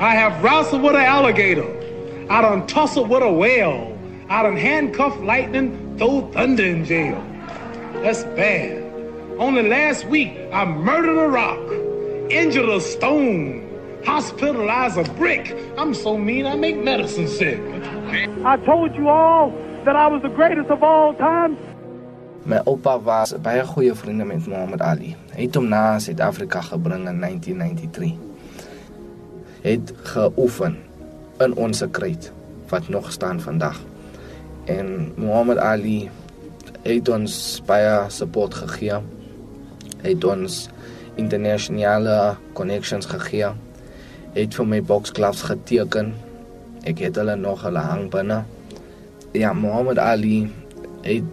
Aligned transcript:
I 0.00 0.14
have 0.14 0.42
wrestled 0.42 0.80
with 0.80 0.96
an 0.96 1.04
alligator. 1.04 1.68
I 2.30 2.40
done 2.40 2.66
tussled 2.66 3.10
with 3.10 3.22
a 3.22 3.30
whale. 3.30 3.98
I 4.30 4.42
done 4.42 4.56
handcuffed 4.56 5.20
lightning, 5.20 5.98
throw 5.98 6.26
thunder 6.32 6.64
in 6.64 6.86
jail. 6.86 7.22
That's 8.00 8.24
bad. 8.32 8.80
Only 9.36 9.68
last 9.68 10.06
week, 10.06 10.32
I 10.54 10.64
murdered 10.64 11.18
a 11.22 11.28
rock, 11.28 11.60
injured 12.30 12.70
a 12.70 12.80
stone, 12.80 13.68
hospitalized 14.02 14.96
a 14.96 15.04
brick. 15.20 15.54
I'm 15.76 15.92
so 15.92 16.16
mean, 16.16 16.46
I 16.46 16.56
make 16.56 16.82
medicine 16.82 17.28
sick. 17.28 17.60
I 18.42 18.56
told 18.64 18.96
you 18.96 19.10
all 19.10 19.50
that 19.84 19.96
I 19.96 20.06
was 20.06 20.22
the 20.22 20.30
greatest 20.30 20.70
of 20.70 20.82
all 20.82 21.12
time. 21.12 21.58
My 22.46 22.62
oupa 22.64 22.96
was 23.04 23.34
baie 23.36 23.60
goeie 23.66 23.94
vriende 23.94 24.24
met 24.24 24.46
Muhammad 24.46 24.80
Ali. 24.80 25.12
Hy 25.36 25.44
het 25.44 25.54
hom 25.54 25.68
na 25.68 25.98
Suid-Afrika 26.00 26.64
gebring 26.72 27.04
in 27.04 27.20
1993. 27.20 28.29
Het 29.60 29.92
geoefen 30.02 30.78
in 31.38 31.54
ons 31.54 31.82
kruit 31.90 32.32
wat 32.68 32.88
nog 32.88 33.12
staan 33.12 33.40
vandag. 33.40 33.80
En 34.64 35.12
Muhammad 35.16 35.58
Ali 35.58 36.10
het 36.82 37.08
ons 37.08 37.62
baie 37.66 38.08
support 38.08 38.54
gegee. 38.54 39.00
Het 40.00 40.24
ons 40.24 40.68
internasionale 41.14 42.36
connections 42.52 43.06
gegee. 43.06 43.52
Het 44.32 44.54
vir 44.54 44.66
my 44.66 44.80
boksgloves 44.82 45.42
geteken. 45.50 46.14
Ek 46.88 47.02
het 47.04 47.20
hulle 47.20 47.36
nog 47.36 47.66
hulle 47.66 47.84
hang 47.84 48.08
binne. 48.10 48.42
Ja, 49.36 49.52
Muhammad 49.52 49.98
Ali 49.98 50.46
het 51.04 51.26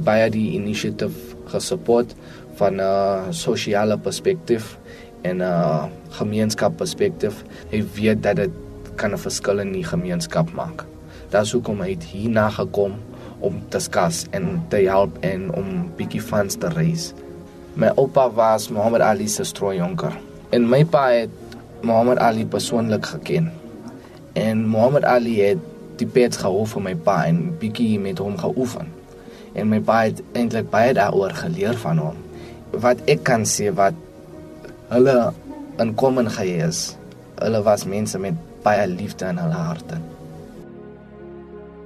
baie 0.00 0.30
die 0.32 0.54
initiatief 0.56 1.34
gesupport 1.52 2.14
van 2.56 2.80
'n 2.80 3.32
sosiale 3.32 3.98
perspektief 3.98 4.78
en 5.22 5.36
'n 5.36 5.40
uh, 5.40 5.84
gemeenskap 6.08 6.76
perspektief. 6.76 7.44
Hy 7.70 7.84
weet 7.94 8.22
dat 8.22 8.36
dit 8.36 8.50
kan 8.94 9.12
'n 9.12 9.18
verskil 9.18 9.58
in 9.58 9.72
die 9.72 9.84
gemeenskap 9.84 10.52
maak. 10.52 10.84
Daar's 11.30 11.52
hoekom 11.52 11.80
hy 11.80 11.96
hierna 12.12 12.50
gekom 12.50 12.92
om 13.38 13.62
te 13.68 13.78
skas 13.78 14.26
en 14.30 14.64
te 14.68 14.76
help 14.76 15.16
en 15.20 15.54
om 15.54 15.90
bietjie 15.96 16.22
funds 16.22 16.56
te 16.56 16.68
raise. 16.68 17.12
My 17.74 17.90
oupa 17.96 18.30
was 18.30 18.68
Muhammad 18.68 19.00
Ali 19.00 19.28
se 19.28 19.44
strooijonker. 19.44 20.12
En 20.50 20.68
my 20.68 20.84
pa 20.84 21.08
het 21.10 21.30
Muhammad 21.82 22.18
Ali 22.18 22.46
persoonlik 22.46 23.06
geken. 23.06 23.52
En 24.32 24.68
Muhammad 24.70 25.04
Ali 25.04 25.40
het 25.40 25.58
die 25.96 26.06
pets 26.06 26.36
gehou 26.36 26.66
vir 26.66 26.82
my 26.82 26.94
pa 26.94 27.24
en 27.26 27.56
bietjie 27.58 27.98
met 28.00 28.18
hom 28.18 28.38
geoefen 28.38 29.00
en 29.52 29.70
my 29.70 29.80
pa 29.82 30.04
het 30.06 30.22
eintlik 30.38 30.70
baie 30.70 30.94
daaroor 30.94 31.34
geleer 31.34 31.78
van 31.82 31.98
hom. 31.98 32.18
Wat 32.70 33.00
ek 33.10 33.24
kan 33.26 33.46
sê 33.48 33.70
wat 33.74 33.96
hulle 34.90 35.32
in 35.78 35.94
kom 35.94 36.18
en 36.18 36.30
gees. 36.30 36.96
Hulle 37.40 37.62
was 37.64 37.86
mense 37.86 38.18
met 38.18 38.34
baie 38.64 38.86
liefde 38.86 39.28
in 39.30 39.38
hulle 39.40 39.60
harte. 39.66 40.00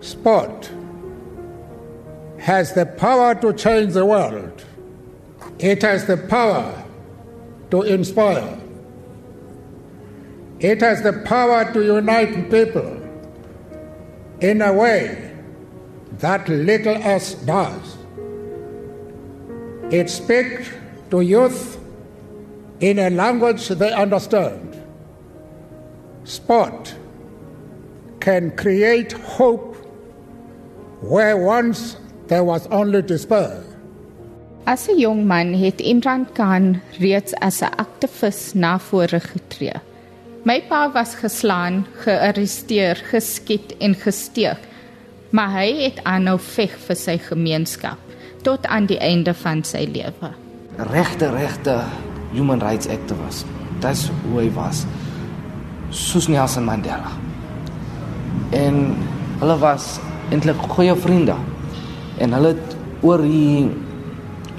Sport 0.00 0.70
has 2.38 2.74
the 2.74 2.86
power 2.86 3.34
to 3.34 3.52
change 3.52 3.92
the 3.94 4.04
world. 4.04 4.64
It 5.58 5.82
has 5.82 6.06
the 6.06 6.16
power 6.16 6.84
to 7.70 7.82
inspire. 7.82 8.58
It 10.60 10.80
has 10.82 11.02
the 11.02 11.12
power 11.24 11.72
to 11.72 11.82
unite 11.82 12.50
people 12.50 13.00
in 14.40 14.62
a 14.62 14.72
way 14.72 15.32
that 16.18 16.48
little 16.48 16.96
else 16.96 17.34
does. 17.34 17.96
It 19.90 20.10
speaks 20.10 20.68
to 21.10 21.20
youth 21.20 21.78
in 22.80 22.98
a 22.98 23.10
language 23.10 23.68
they 23.68 23.92
understand. 23.92 24.76
Sport 26.24 26.94
can 28.20 28.50
create 28.56 29.12
hope 29.12 29.76
where 31.00 31.36
once 31.36 31.96
there 32.28 32.44
was 32.44 32.66
only 32.68 33.02
despair. 33.02 33.62
As 34.66 34.88
'n 34.88 34.98
jong 34.98 35.26
man 35.26 35.52
het 35.52 35.80
Imran 35.80 36.26
Khan 36.32 36.80
reeds 36.98 37.34
as 37.40 37.62
'n 37.62 37.74
aktivis 37.76 38.54
na 38.54 38.78
vore 38.78 39.20
getree. 39.20 39.80
My 40.44 40.60
pa 40.60 40.92
was 40.92 41.14
geslaan, 41.14 41.86
gearresteer, 42.04 42.96
geskiet 42.96 43.76
en 43.78 43.94
gesteek 43.94 44.60
maar 45.34 45.50
hy 45.50 45.68
het 45.82 45.98
aanhou 46.06 46.36
veg 46.38 46.74
vir 46.86 46.98
sy 46.98 47.16
gemeenskap 47.18 47.98
tot 48.46 48.66
aan 48.70 48.86
die 48.86 49.00
einde 49.02 49.34
van 49.34 49.64
sy 49.66 49.82
lewe. 49.90 50.30
Regte 50.92 51.30
regte 51.32 51.78
human 52.34 52.60
rights 52.60 52.88
activist. 52.90 53.46
Dis 53.80 54.08
hoe 54.24 54.40
hy 54.40 54.48
was. 54.56 54.84
Soos 55.94 56.28
Nelson 56.28 56.66
Mandela. 56.66 57.12
En 58.54 58.96
hulle 59.40 59.58
was 59.62 59.98
eintlik 60.30 60.58
goeie 60.74 60.94
vriende. 60.96 61.36
En 62.18 62.32
hulle 62.36 62.54
het 62.54 62.76
oor 63.04 63.22
die 63.22 63.70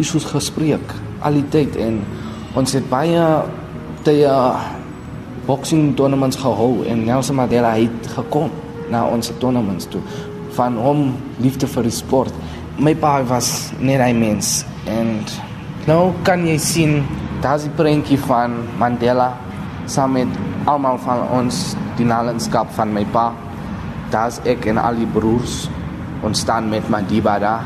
issues 0.02 0.28
gespreek 0.30 0.96
al 1.26 1.40
die 1.40 1.48
tyd 1.54 1.78
en 1.82 2.02
ons 2.60 2.76
het 2.76 2.86
baie 2.92 3.24
tye 4.06 4.32
boxing 5.46 5.94
tournaments 5.98 6.38
gehou 6.42 6.86
en 6.90 7.06
Nelson 7.06 7.40
Mandela 7.40 7.76
het 7.78 8.10
gekom 8.16 8.52
na 8.92 9.06
ons 9.10 9.32
tournaments 9.42 9.88
toe 9.90 10.02
van 10.56 10.78
hom 10.80 11.10
liefde 11.44 11.68
vir 11.68 11.88
die 11.90 11.94
sport. 11.94 12.34
My 12.80 12.94
pa 12.96 13.22
was 13.28 13.72
net 13.80 14.00
'n 14.02 14.20
mens 14.20 14.66
en 14.86 15.20
nou 15.88 16.14
kan 16.24 16.46
jy 16.48 16.58
sien 16.58 17.04
daar's 17.46 17.66
'n 17.66 17.76
prentjie 17.78 18.20
van 18.20 18.52
Mandela 18.82 19.30
saam 19.86 20.12
met 20.12 20.28
almal 20.66 20.98
van 20.98 21.20
ons 21.30 21.76
die 21.98 22.06
nalandskap 22.06 22.68
van 22.74 22.94
my 22.94 23.06
pa. 23.06 23.32
Daar's 24.10 24.40
ek 24.44 24.66
en 24.66 24.78
al 24.78 24.96
die 24.96 25.12
broers 25.18 25.70
ons 26.22 26.40
staan 26.40 26.70
met 26.70 26.90
Madiba 26.90 27.40
daar 27.40 27.64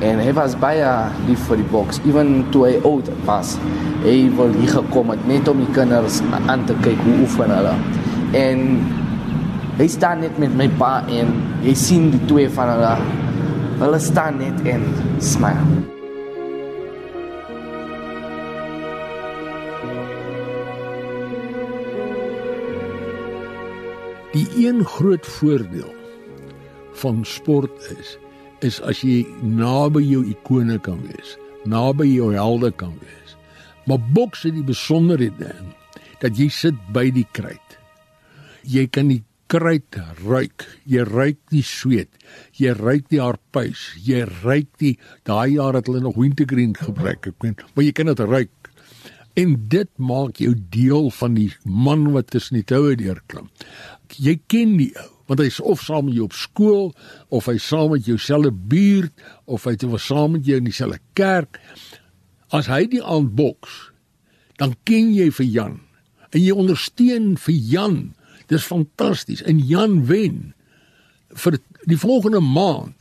en 0.00 0.18
hy 0.18 0.32
was 0.32 0.56
baie 0.56 0.88
lief 1.26 1.40
vir 1.48 1.56
die 1.56 1.70
boks 1.70 2.00
ewen 2.06 2.46
toe 2.50 2.64
hy 2.64 2.80
oud 2.84 3.10
was. 3.24 3.58
Hy 4.02 4.30
wil 4.36 4.52
hier 4.56 4.72
gekom 4.72 5.10
het 5.10 5.26
net 5.26 5.48
om 5.48 5.58
die 5.58 5.72
kinders 5.72 6.22
aan 6.46 6.64
te 6.64 6.74
kyk 6.80 6.98
hoe 7.04 7.20
oefen 7.20 7.50
hulle. 7.50 7.74
En 8.32 8.58
Hy 9.80 9.86
staan 9.88 10.20
net 10.20 10.36
met 10.36 10.52
my 10.52 10.66
pa 10.76 10.98
en 11.08 11.30
jy 11.64 11.72
sien 11.72 12.10
die 12.12 12.20
twee 12.28 12.50
van 12.52 12.68
hulle. 12.68 12.92
Hulle 13.80 14.02
staan 14.10 14.36
net 14.44 14.60
en 14.68 14.84
smile. 15.24 15.99
Die 24.30 24.46
een 24.62 24.84
groot 24.84 25.26
voordeel 25.26 25.94
van 27.02 27.24
sport 27.26 27.88
is 27.98 28.14
is 28.60 28.76
as 28.86 29.00
jy 29.02 29.24
naby 29.42 30.02
jou 30.04 30.20
ikone 30.28 30.76
kan 30.84 31.00
wees, 31.08 31.32
naby 31.64 32.04
jou 32.12 32.28
helde 32.34 32.70
kan 32.70 32.92
wees. 33.00 33.34
Maar 33.88 33.98
boks 34.14 34.44
het 34.46 34.54
die 34.54 34.66
besonderhede 34.68 35.50
dat 36.20 36.38
jy 36.38 36.46
sit 36.52 36.78
by 36.94 37.08
die 37.10 37.26
kruit. 37.32 37.76
Jy 38.62 38.86
kan 38.92 39.08
nie 39.10 39.24
kruit 39.50 39.98
ruik. 40.22 40.68
Jy 40.86 41.08
ruik 41.08 41.40
die 41.50 41.64
sweet. 41.66 42.12
Jy 42.54 42.76
ruik 42.78 43.08
die 43.10 43.22
harpuis. 43.24 43.88
Jy 43.98 44.22
ruik 44.44 44.70
die 44.78 44.94
daai 45.26 45.56
jaar 45.56 45.80
het 45.80 45.90
hulle 45.90 46.04
nog 46.04 46.20
wintergreen 46.20 46.76
gebruik. 46.78 47.32
Ek 47.32 47.42
weet, 47.42 47.64
maar 47.74 47.88
jy 47.88 47.96
kan 47.96 48.12
dit 48.12 48.26
ruik. 48.30 48.70
En 49.40 49.56
dit 49.72 49.90
maak 49.98 50.38
jou 50.42 50.54
deel 50.74 51.10
van 51.18 51.34
die 51.34 51.48
man 51.64 52.12
wat 52.14 52.30
tussen 52.34 52.60
die 52.60 52.66
toue 52.66 52.94
deurklim. 53.00 53.48
Jy 54.18 54.40
ken 54.50 54.76
die 54.80 54.90
ou, 54.98 55.10
want 55.30 55.42
hy's 55.44 55.60
of 55.62 55.82
saam 55.84 56.08
met 56.08 56.16
jou 56.18 56.26
op 56.26 56.34
skool 56.34 56.88
of 57.30 57.46
hy's 57.46 57.66
saam 57.70 57.92
met 57.94 58.08
jou 58.08 58.18
selfe 58.18 58.50
buurt 58.50 59.12
of 59.46 59.68
hy't 59.68 59.86
was 59.90 60.08
saam 60.10 60.34
met 60.34 60.48
jou 60.48 60.58
in 60.58 60.66
dieselfde 60.66 60.98
kerk. 61.18 61.60
As 62.50 62.66
hy 62.66 62.86
die 62.90 63.02
aand 63.02 63.36
boks, 63.38 63.92
dan 64.58 64.74
ken 64.84 65.14
jy 65.14 65.30
vir 65.30 65.46
Jan 65.46 65.76
en 66.30 66.42
jy 66.42 66.54
ondersteun 66.54 67.36
vir 67.38 67.54
Jan 67.54 68.00
Dis 68.50 68.66
fantasties. 68.66 69.42
En 69.46 69.60
Jan 69.62 70.06
wen 70.06 70.54
vir 71.30 71.58
die 71.86 71.98
volgende 71.98 72.42
maand. 72.42 72.96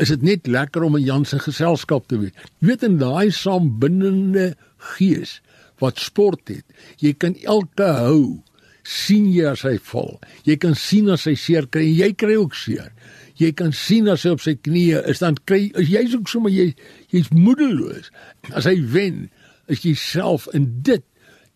Is 0.00 0.12
dit 0.14 0.22
net 0.24 0.46
lekker 0.48 0.86
om 0.86 0.96
in 0.96 1.04
Jan 1.04 1.26
se 1.28 1.40
geselskap 1.42 2.06
te 2.08 2.20
wees. 2.22 2.32
Jy 2.62 2.70
weet 2.70 2.86
in 2.86 2.96
daai 3.00 3.28
saambindende 3.34 4.52
gees 4.94 5.38
wat 5.82 6.00
sport 6.00 6.48
het. 6.48 6.64
Jy 7.02 7.12
kan 7.20 7.36
elke 7.44 7.90
hou 7.98 8.38
sien 8.88 9.28
jy 9.32 9.50
as 9.50 9.64
hy 9.66 9.76
val. 9.90 10.16
Jy 10.48 10.56
kan 10.62 10.76
sien 10.78 11.10
as 11.12 11.26
hy 11.28 11.34
seer 11.36 11.66
kry 11.68 11.84
en 11.90 11.98
jy 11.98 12.12
kry 12.16 12.38
ook 12.40 12.56
seer. 12.56 12.92
Jy 13.38 13.52
kan 13.58 13.74
sien 13.76 14.08
as 14.08 14.24
hy 14.26 14.32
op 14.34 14.42
sy 14.42 14.56
knieë 14.56 15.04
is 15.12 15.20
dan 15.22 15.36
kry 15.48 15.68
jy's 15.76 16.16
ook 16.16 16.30
sommer 16.30 16.54
jy 16.54 16.72
jy's 17.12 17.28
moedeloos. 17.34 18.08
As 18.56 18.66
hy 18.66 18.78
wen, 18.94 19.28
is 19.68 19.84
jy 19.84 19.94
self 19.98 20.48
in 20.56 20.70
dit 20.86 21.04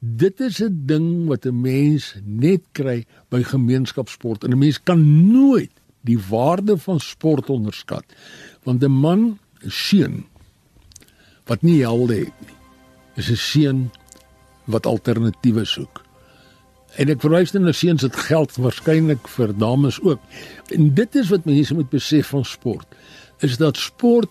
Dit 0.02 0.40
is 0.40 0.58
'n 0.58 0.82
ding 0.86 1.26
wat 1.30 1.46
'n 1.46 1.60
mens 1.60 2.14
net 2.26 2.62
kry 2.72 3.06
by 3.30 3.42
gemeenskapsport 3.42 4.42
en 4.42 4.50
'n 4.50 4.58
mens 4.58 4.82
kan 4.82 4.98
nooit 5.32 5.70
die 6.00 6.18
waarde 6.18 6.78
van 6.78 7.00
sport 7.00 7.50
onderskat. 7.50 8.04
Want 8.64 8.82
'n 8.82 8.90
man, 8.90 9.38
'n 9.62 9.70
seun 9.70 10.24
wat 11.46 11.62
nie 11.62 11.80
helde 11.80 12.14
het 12.14 12.40
nie, 12.40 12.56
is 13.14 13.30
'n 13.30 13.36
seun 13.36 13.90
wat 14.64 14.86
alternatiewe 14.86 15.64
soek. 15.64 16.01
En 17.00 17.08
ek 17.08 17.22
verwys 17.24 17.54
net 17.54 17.62
na 17.62 17.72
seuns 17.72 18.04
dit 18.04 18.16
geld 18.28 18.56
waarskynlik 18.60 19.28
vir 19.36 19.54
dames 19.56 20.00
ook. 20.02 20.20
En 20.76 20.94
dit 20.94 21.14
is 21.16 21.30
wat 21.32 21.48
mense 21.48 21.74
moet 21.74 21.90
besef 21.90 22.34
van 22.34 22.44
sport. 22.44 22.86
Is 23.40 23.56
dat 23.56 23.76
sport 23.76 24.30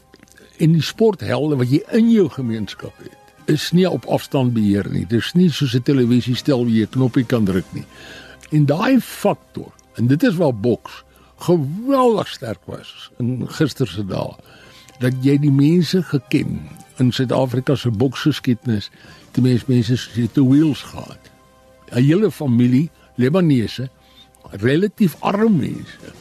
en 0.62 0.76
die 0.78 0.86
sporthelde 0.86 1.58
wat 1.58 1.72
jy 1.74 1.82
in 1.98 2.12
jou 2.12 2.28
gemeenskap 2.30 2.94
het, 3.02 3.18
is 3.50 3.72
nie 3.74 3.88
op 3.90 4.06
afstand 4.06 4.54
beheer 4.54 4.86
nie. 4.94 5.06
Dis 5.10 5.34
nie 5.34 5.50
soos 5.50 5.74
'n 5.76 5.82
televisiestel 5.82 6.64
waar 6.64 6.74
jy 6.74 6.86
'n 6.86 6.94
knoppie 6.94 7.26
kan 7.26 7.46
druk 7.46 7.66
nie. 7.74 7.86
En 8.52 8.66
daai 8.66 9.00
faktor, 9.00 9.72
en 9.96 10.08
dit 10.08 10.24
is 10.24 10.36
waar 10.36 10.56
boks 10.56 11.04
geweldig 11.36 12.28
sterk 12.28 12.60
was 12.66 13.12
in 13.18 13.48
gister 13.50 13.88
se 13.88 14.06
dae, 14.06 14.36
dat 15.00 15.14
jy 15.22 15.38
die 15.38 15.52
mense 15.52 16.04
geken 16.04 16.60
in 16.98 17.12
Suid-Afrika 17.12 17.76
se 17.76 17.90
boksgeskiedenis, 17.90 18.90
die 19.32 19.42
mense 19.42 19.66
mense 19.68 19.98
het 20.14 20.34
die 20.36 20.44
wheels 20.44 20.82
gehad. 20.82 21.21
'n 21.92 22.04
Hele 22.04 22.32
familie 22.32 22.90
Lebanese, 23.16 23.90
relatief 24.52 25.16
arm 25.20 25.58
mense, 25.58 26.12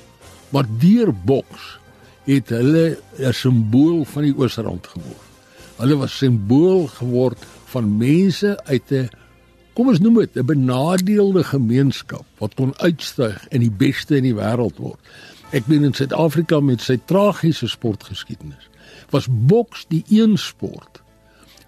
maar 0.51 0.67
deur 0.79 1.15
boks 1.25 1.79
het 2.25 2.49
hulle 2.49 2.99
'n 3.19 3.33
simbool 3.33 4.05
van 4.05 4.23
die 4.23 4.37
Oosrand 4.37 4.87
geword. 4.87 5.29
Hulle 5.77 5.97
was 5.97 6.17
simbool 6.17 6.87
geword 6.87 7.47
van 7.73 7.97
mense 7.97 8.61
uit 8.65 8.93
'n 8.93 9.09
kom 9.73 9.89
ons 9.89 10.01
noem 10.01 10.15
dit 10.15 10.37
'n 10.37 10.47
benadeelde 10.47 11.45
gemeenskap 11.45 12.25
wat 12.39 12.55
kon 12.55 12.79
uitstyg 12.79 13.47
en 13.49 13.61
die 13.61 13.71
beste 13.71 14.17
in 14.17 14.23
die 14.23 14.35
wêreld 14.35 14.77
word. 14.77 15.01
Ek 15.51 15.67
meen 15.67 15.85
in 15.85 15.95
Suid-Afrika 15.95 16.61
met 16.61 16.81
sy 16.81 16.99
tragiese 17.05 17.69
sportgeskiedenis 17.69 18.69
was 19.11 19.27
boks 19.31 19.87
die 19.89 20.05
een 20.09 20.37
sport 20.39 21.03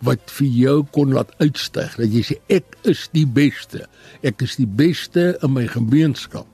wat 0.03 0.33
vir 0.39 0.49
jou 0.51 0.77
kon 0.95 1.15
laat 1.15 1.31
uitstyg 1.39 1.95
dat 2.01 2.11
jy 2.11 2.25
sê 2.27 2.39
ek 2.51 2.77
is 2.91 3.07
die 3.15 3.27
beste. 3.27 3.87
Ek 4.27 4.43
is 4.43 4.59
die 4.59 4.67
beste 4.67 5.33
in 5.43 5.55
my 5.55 5.69
gemeenskap. 5.71 6.47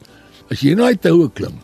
As 0.53 0.61
jy 0.65 0.75
nou 0.77 0.89
uit 0.89 1.09
houe 1.09 1.31
klim, 1.33 1.57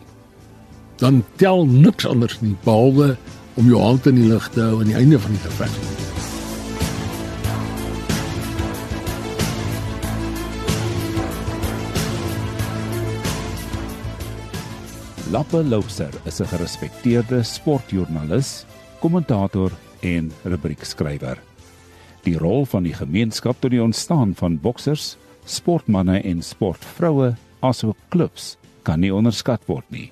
dan 1.01 1.23
tel 1.41 1.65
niks 1.69 2.07
anders 2.07 2.39
nie 2.41 2.55
behalwe 2.65 3.13
om 3.59 3.69
jou 3.69 3.81
hand 3.81 4.07
in 4.09 4.17
die 4.19 4.29
lug 4.29 4.49
te 4.53 4.63
hou 4.63 4.81
aan 4.81 4.91
die 4.91 4.97
einde 4.97 5.19
van 5.21 5.37
die 5.37 5.45
geveg. 5.45 5.77
Lappe 15.33 15.63
Loubser 15.63 16.13
is 16.25 16.39
'n 16.39 16.47
gerespekteerde 16.47 17.43
sportjoernalis, 17.43 18.65
kommentator 18.99 19.71
en 20.01 20.31
rubriekskrywer. 20.43 21.54
Die 22.25 22.37
rol 22.37 22.65
van 22.65 22.87
die 22.87 22.93
gemeenskap 22.97 23.59
tot 23.61 23.69
die 23.69 23.81
ontstaan 23.83 24.31
van 24.33 24.57
boksers, 24.57 25.13
sportmense 25.45 26.23
en 26.25 26.41
sportvroue 26.41 27.35
asook 27.61 27.97
klubs 28.09 28.55
kan 28.85 29.03
nie 29.03 29.13
onderskat 29.13 29.61
word 29.69 29.85
nie. 29.93 30.09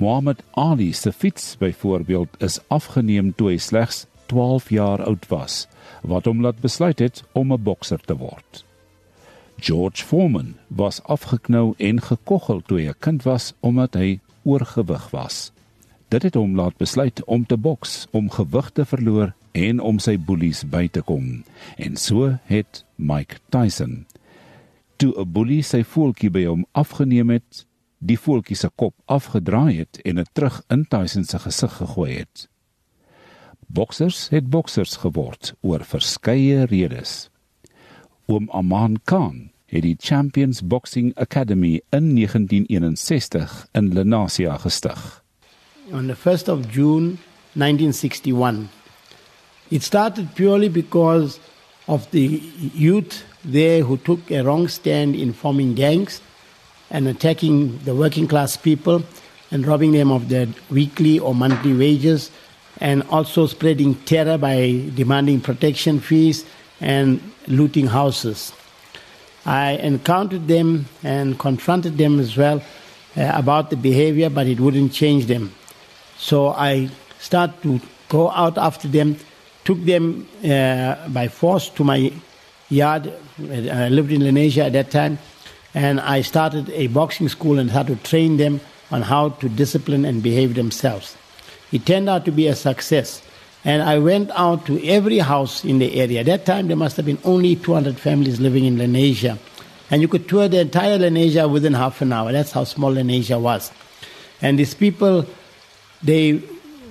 Muhammad 0.00 0.40
Ali 0.56 0.92
se 0.96 1.12
fiets 1.12 1.58
byvoorbeeld 1.60 2.40
is 2.40 2.56
afgeneem 2.72 3.34
toe 3.36 3.50
hy 3.50 3.58
slegs 3.60 4.06
12 4.32 4.70
jaar 4.72 5.04
oud 5.04 5.26
was, 5.28 5.66
wat 6.00 6.24
hom 6.24 6.40
laat 6.40 6.62
besluit 6.64 7.02
het 7.04 7.20
om 7.36 7.52
'n 7.52 7.62
bokser 7.62 8.00
te 8.00 8.16
word. 8.16 8.64
George 9.60 10.04
Foreman 10.04 10.54
was 10.68 11.02
afgeknou 11.02 11.74
en 11.76 12.00
gekoggel 12.00 12.62
toe 12.64 12.78
hy 12.78 12.88
'n 12.88 13.00
kind 13.00 13.22
was 13.22 13.52
omdat 13.60 13.94
hy 13.94 14.20
oorgewig 14.44 15.10
was. 15.10 15.52
Dit 16.08 16.22
het 16.22 16.34
hom 16.34 16.56
laat 16.56 16.76
besluit 16.76 17.24
om 17.24 17.46
te 17.46 17.56
boks 17.56 18.06
om 18.10 18.30
gewig 18.30 18.70
te 18.70 18.84
verloor 18.84 19.34
en 19.52 19.80
om 19.80 19.98
sy 19.98 20.16
boelies 20.18 20.64
by 20.64 20.88
te 20.88 21.02
kom. 21.02 21.42
En 21.76 21.96
so 21.96 22.38
het 22.50 22.84
Mike 22.96 23.40
Tyson 23.50 24.06
toe 25.00 25.14
'n 25.16 25.32
boelie 25.32 25.62
sy 25.62 25.82
voeltjie 25.82 26.30
by 26.30 26.44
hom 26.44 26.66
afgeneem 26.72 27.30
het, 27.30 27.66
die 27.98 28.18
voeltjie 28.18 28.56
se 28.56 28.68
kop 28.76 28.94
afgedraai 29.06 29.78
het 29.78 30.00
en 30.04 30.16
dit 30.16 30.28
terug 30.32 30.62
in 30.68 30.84
Tyson 30.84 31.24
se 31.24 31.38
gesig 31.38 31.72
gegooi 31.72 32.12
het. 32.18 32.48
Boksers 33.66 34.28
het 34.28 34.50
boksers 34.50 34.96
geword 34.96 35.54
oor 35.60 35.84
verskeie 35.84 36.66
redes. 36.66 37.30
Oom 38.26 38.50
Aman 38.50 38.98
Khan 39.04 39.50
het 39.66 39.82
die 39.82 39.96
Champions 39.98 40.62
Boxing 40.66 41.14
Academy 41.14 41.80
in 41.90 42.14
1961 42.14 43.68
in 43.72 43.92
Lenasia 43.94 44.58
gestig. 44.58 45.24
On 45.92 46.06
the 46.06 46.16
1st 46.16 46.48
of 46.48 46.74
June 46.74 47.16
1961. 47.52 48.79
It 49.70 49.82
started 49.82 50.34
purely 50.34 50.68
because 50.68 51.38
of 51.86 52.10
the 52.10 52.26
youth 52.74 53.24
there 53.44 53.82
who 53.82 53.96
took 53.98 54.30
a 54.30 54.42
wrong 54.42 54.68
stand 54.68 55.14
in 55.14 55.32
forming 55.32 55.74
gangs 55.74 56.20
and 56.90 57.06
attacking 57.08 57.78
the 57.84 57.94
working 57.94 58.26
class 58.26 58.56
people 58.56 59.02
and 59.50 59.66
robbing 59.66 59.92
them 59.92 60.10
of 60.10 60.28
their 60.28 60.48
weekly 60.70 61.18
or 61.18 61.34
monthly 61.34 61.72
wages 61.72 62.30
and 62.78 63.02
also 63.10 63.46
spreading 63.46 63.94
terror 64.04 64.38
by 64.38 64.84
demanding 64.94 65.40
protection 65.40 66.00
fees 66.00 66.44
and 66.80 67.20
looting 67.46 67.86
houses. 67.86 68.52
I 69.44 69.72
encountered 69.72 70.48
them 70.48 70.86
and 71.02 71.38
confronted 71.38 71.96
them 71.96 72.20
as 72.20 72.36
well 72.36 72.62
uh, 73.16 73.32
about 73.34 73.70
the 73.70 73.76
behavior, 73.76 74.30
but 74.30 74.46
it 74.46 74.60
wouldn't 74.60 74.92
change 74.92 75.26
them. 75.26 75.54
So 76.18 76.48
I 76.48 76.90
started 77.18 77.62
to 77.62 77.80
go 78.08 78.30
out 78.30 78.58
after 78.58 78.88
them, 78.88 79.16
took 79.70 79.84
them 79.84 80.26
uh, 80.44 81.08
by 81.10 81.28
force 81.28 81.68
to 81.68 81.84
my 81.84 82.12
yard. 82.70 83.12
I 83.38 83.88
lived 83.88 84.10
in 84.10 84.20
Lenasia 84.20 84.66
at 84.66 84.72
that 84.72 84.90
time 84.90 85.16
and 85.74 86.00
I 86.00 86.22
started 86.22 86.68
a 86.70 86.88
boxing 86.88 87.28
school 87.28 87.56
and 87.60 87.70
had 87.70 87.86
to 87.86 87.94
train 87.94 88.36
them 88.36 88.60
on 88.90 89.02
how 89.02 89.28
to 89.28 89.48
discipline 89.48 90.04
and 90.04 90.24
behave 90.24 90.56
themselves. 90.56 91.16
It 91.70 91.86
turned 91.86 92.08
out 92.08 92.24
to 92.24 92.32
be 92.32 92.48
a 92.48 92.56
success. 92.56 93.22
And 93.64 93.80
I 93.80 93.98
went 94.00 94.32
out 94.32 94.66
to 94.66 94.84
every 94.84 95.18
house 95.18 95.64
in 95.64 95.78
the 95.78 96.00
area. 96.00 96.20
At 96.20 96.26
that 96.26 96.46
time, 96.46 96.66
there 96.66 96.76
must 96.76 96.96
have 96.96 97.06
been 97.06 97.20
only 97.22 97.54
200 97.54 97.96
families 97.96 98.40
living 98.40 98.64
in 98.64 98.76
Lenasia. 98.76 99.38
And 99.88 100.02
you 100.02 100.08
could 100.08 100.28
tour 100.28 100.48
the 100.48 100.62
entire 100.62 100.98
Lenasia 100.98 101.48
within 101.48 101.74
half 101.74 102.02
an 102.02 102.12
hour. 102.12 102.32
That's 102.32 102.50
how 102.50 102.64
small 102.64 102.92
Lenasia 102.92 103.40
was. 103.40 103.70
And 104.42 104.58
these 104.58 104.74
people, 104.74 105.26
they 106.02 106.42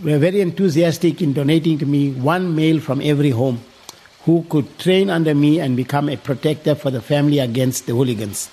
were 0.04 0.18
very 0.18 0.42
enthusiastic 0.42 1.22
in 1.22 1.34
donating 1.34 1.78
to 1.78 1.86
me 1.86 2.12
one 2.12 2.56
male 2.56 2.80
from 2.80 3.02
every 3.02 3.32
home 3.32 3.62
who 4.26 4.46
could 4.50 4.78
train 4.80 5.10
under 5.10 5.34
me 5.34 5.60
and 5.60 5.76
become 5.76 6.10
a 6.10 6.18
protector 6.18 6.76
for 6.76 6.92
the 6.92 7.02
family 7.02 7.40
against 7.40 7.86
the 7.86 7.94
hooligans 7.94 8.50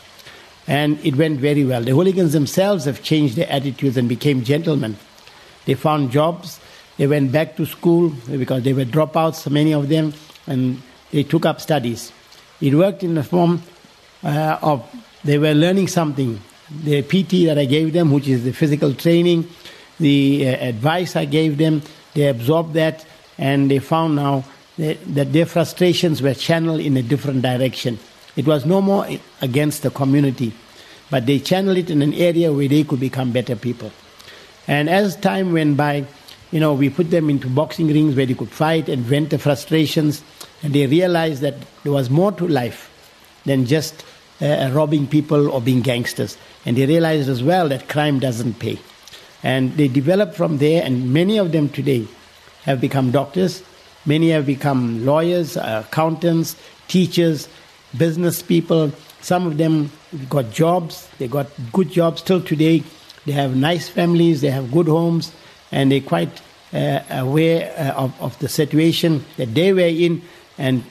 and 0.67 0.99
it 1.05 1.17
went 1.17 1.41
very 1.41 1.65
well. 1.65 1.83
The 1.83 1.93
hooligans 1.93 2.33
themselves 2.33 2.85
have 2.87 3.03
changed 3.03 3.37
their 3.37 3.50
attitudes 3.50 3.97
and 3.97 4.09
became 4.09 4.43
gentlemen. 4.43 4.97
They 5.65 5.75
found 5.75 6.11
jobs, 6.11 6.61
they 6.97 7.07
went 7.07 7.33
back 7.33 7.57
to 7.57 7.67
school 7.67 8.12
because 8.31 8.62
they 8.62 8.73
were 8.73 8.85
dropouts, 8.85 9.49
many 9.50 9.75
of 9.75 9.88
them, 9.88 10.15
and 10.47 10.83
they 11.11 11.23
took 11.23 11.47
up 11.47 11.61
studies. 11.61 12.12
It 12.61 12.75
worked 12.75 13.03
in 13.03 13.15
the 13.15 13.23
form 13.23 13.62
uh, 14.25 14.59
of 14.62 14.88
they 15.25 15.38
were 15.38 15.55
learning 15.55 15.88
something. 15.88 16.41
The 16.83 17.03
PT 17.03 17.47
that 17.47 17.59
I 17.59 17.65
gave 17.65 17.93
them, 17.93 18.11
which 18.11 18.26
is 18.26 18.45
the 18.45 18.53
physical 18.53 18.95
training, 18.95 19.49
the 19.99 20.49
uh, 20.49 20.69
advice 20.69 21.17
I 21.17 21.25
gave 21.25 21.59
them, 21.59 21.83
they 22.15 22.29
absorbed 22.29 22.75
that 22.75 23.05
and 23.38 23.71
they 23.71 23.79
found 23.79 24.17
now 24.17 24.45
that, 24.79 24.99
that 25.15 25.33
their 25.33 25.47
frustrations 25.47 26.23
were 26.23 26.35
channeled 26.35 26.81
in 26.81 26.97
a 26.97 27.03
different 27.03 27.43
direction. 27.43 27.99
It 28.37 28.47
was 28.47 28.67
no 28.67 28.83
more 28.83 29.07
against 29.41 29.83
the 29.83 29.91
community, 29.91 30.53
but 31.11 31.26
they 31.26 31.38
channeled 31.38 31.79
it 31.79 31.91
in 31.91 32.03
an 32.03 32.12
area 32.15 32.53
where 32.53 32.69
they 32.69 32.85
could 32.85 33.00
become 33.00 33.33
better 33.33 33.57
people. 33.57 33.93
And 34.69 34.91
as 34.91 35.17
time 35.17 35.53
went 35.53 35.76
by, 35.76 36.07
you 36.50 36.61
know, 36.61 36.75
we 36.75 36.91
put 36.91 37.11
them 37.11 37.31
into 37.31 37.49
boxing 37.49 37.88
rings 37.88 38.15
where 38.15 38.26
they 38.26 38.35
could 38.35 38.50
fight 38.50 38.88
and 38.88 39.03
vent 39.03 39.31
the 39.31 39.38
frustrations, 39.38 40.23
and 40.62 40.75
they 40.75 40.87
realized 40.87 41.43
that 41.43 41.55
there 41.83 41.93
was 41.93 42.11
more 42.11 42.33
to 42.33 42.47
life 42.47 42.91
than 43.45 43.65
just 43.65 44.05
uh, 44.41 44.71
robbing 44.73 45.07
people 45.07 45.50
or 45.50 45.61
being 45.61 45.81
gangsters. 45.81 46.37
And 46.67 46.76
they 46.76 46.85
realized 46.85 47.29
as 47.29 47.43
well 47.43 47.69
that 47.69 47.88
crime 47.88 48.19
doesn't 48.19 48.59
pay. 48.59 48.79
And 49.43 49.76
they 49.76 49.88
developed 49.88 50.35
from 50.35 50.59
there, 50.59 50.83
and 50.83 51.12
many 51.12 51.38
of 51.38 51.52
them 51.52 51.69
today 51.69 52.07
have 52.64 52.81
become 52.81 53.11
doctors, 53.11 53.62
many 54.05 54.31
have 54.31 54.47
become 54.47 55.05
lawyers, 55.05 55.57
uh, 55.57 55.85
accountants, 55.87 56.57
teachers, 56.88 57.49
business 57.97 58.43
people. 58.43 58.93
Some 59.21 59.47
of 59.47 59.59
them 59.59 59.90
got 60.28 60.50
jobs. 60.50 61.09
They 61.19 61.28
got 61.28 61.47
good 61.73 61.90
jobs 61.90 62.23
till 62.23 62.40
today. 62.40 62.83
They 63.25 63.33
have 63.33 63.57
nice 63.57 63.88
families. 63.88 64.40
They 64.40 64.50
have 64.50 64.71
good 64.73 64.87
homes, 64.87 65.33
and 65.73 65.90
they're 65.90 66.00
quite 66.00 66.40
uh, 66.73 67.00
aware 67.11 67.73
uh, 67.76 68.05
of, 68.05 68.21
of 68.21 68.38
the 68.38 68.49
situation 68.49 69.25
that 69.37 69.55
they 69.55 69.73
were 69.73 69.81
in. 69.81 70.23
And 70.59 70.85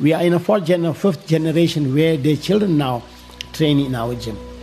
we 0.00 0.12
are 0.12 0.22
in 0.22 0.32
a 0.32 0.40
fourth 0.40 0.64
gen- 0.64 0.86
or 0.86 0.94
fifth 0.94 1.26
generation 1.26 1.94
where 1.94 2.16
their 2.16 2.36
children 2.36 2.78
now 2.78 3.02
train 3.52 3.78
in 3.78 3.94
our 3.94 4.14
gym. 4.14 4.53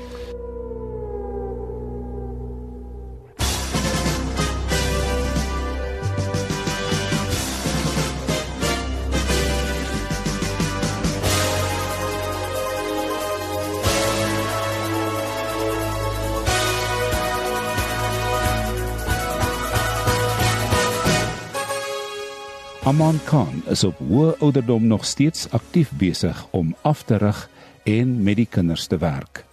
Aman 22.81 23.19
Khan 23.27 23.59
is 23.69 23.83
op 23.85 23.99
hoë 24.01 24.31
ouderdom 24.41 24.87
nog 24.89 25.03
steeds 25.05 25.43
aktief 25.53 25.91
besig 26.01 26.39
om 26.49 26.71
af 26.81 27.03
te 27.05 27.19
rig 27.21 27.43
en 27.85 28.15
met 28.25 28.39
die 28.39 28.47
kinders 28.49 28.87
te 28.89 28.97
werk. 28.97 29.43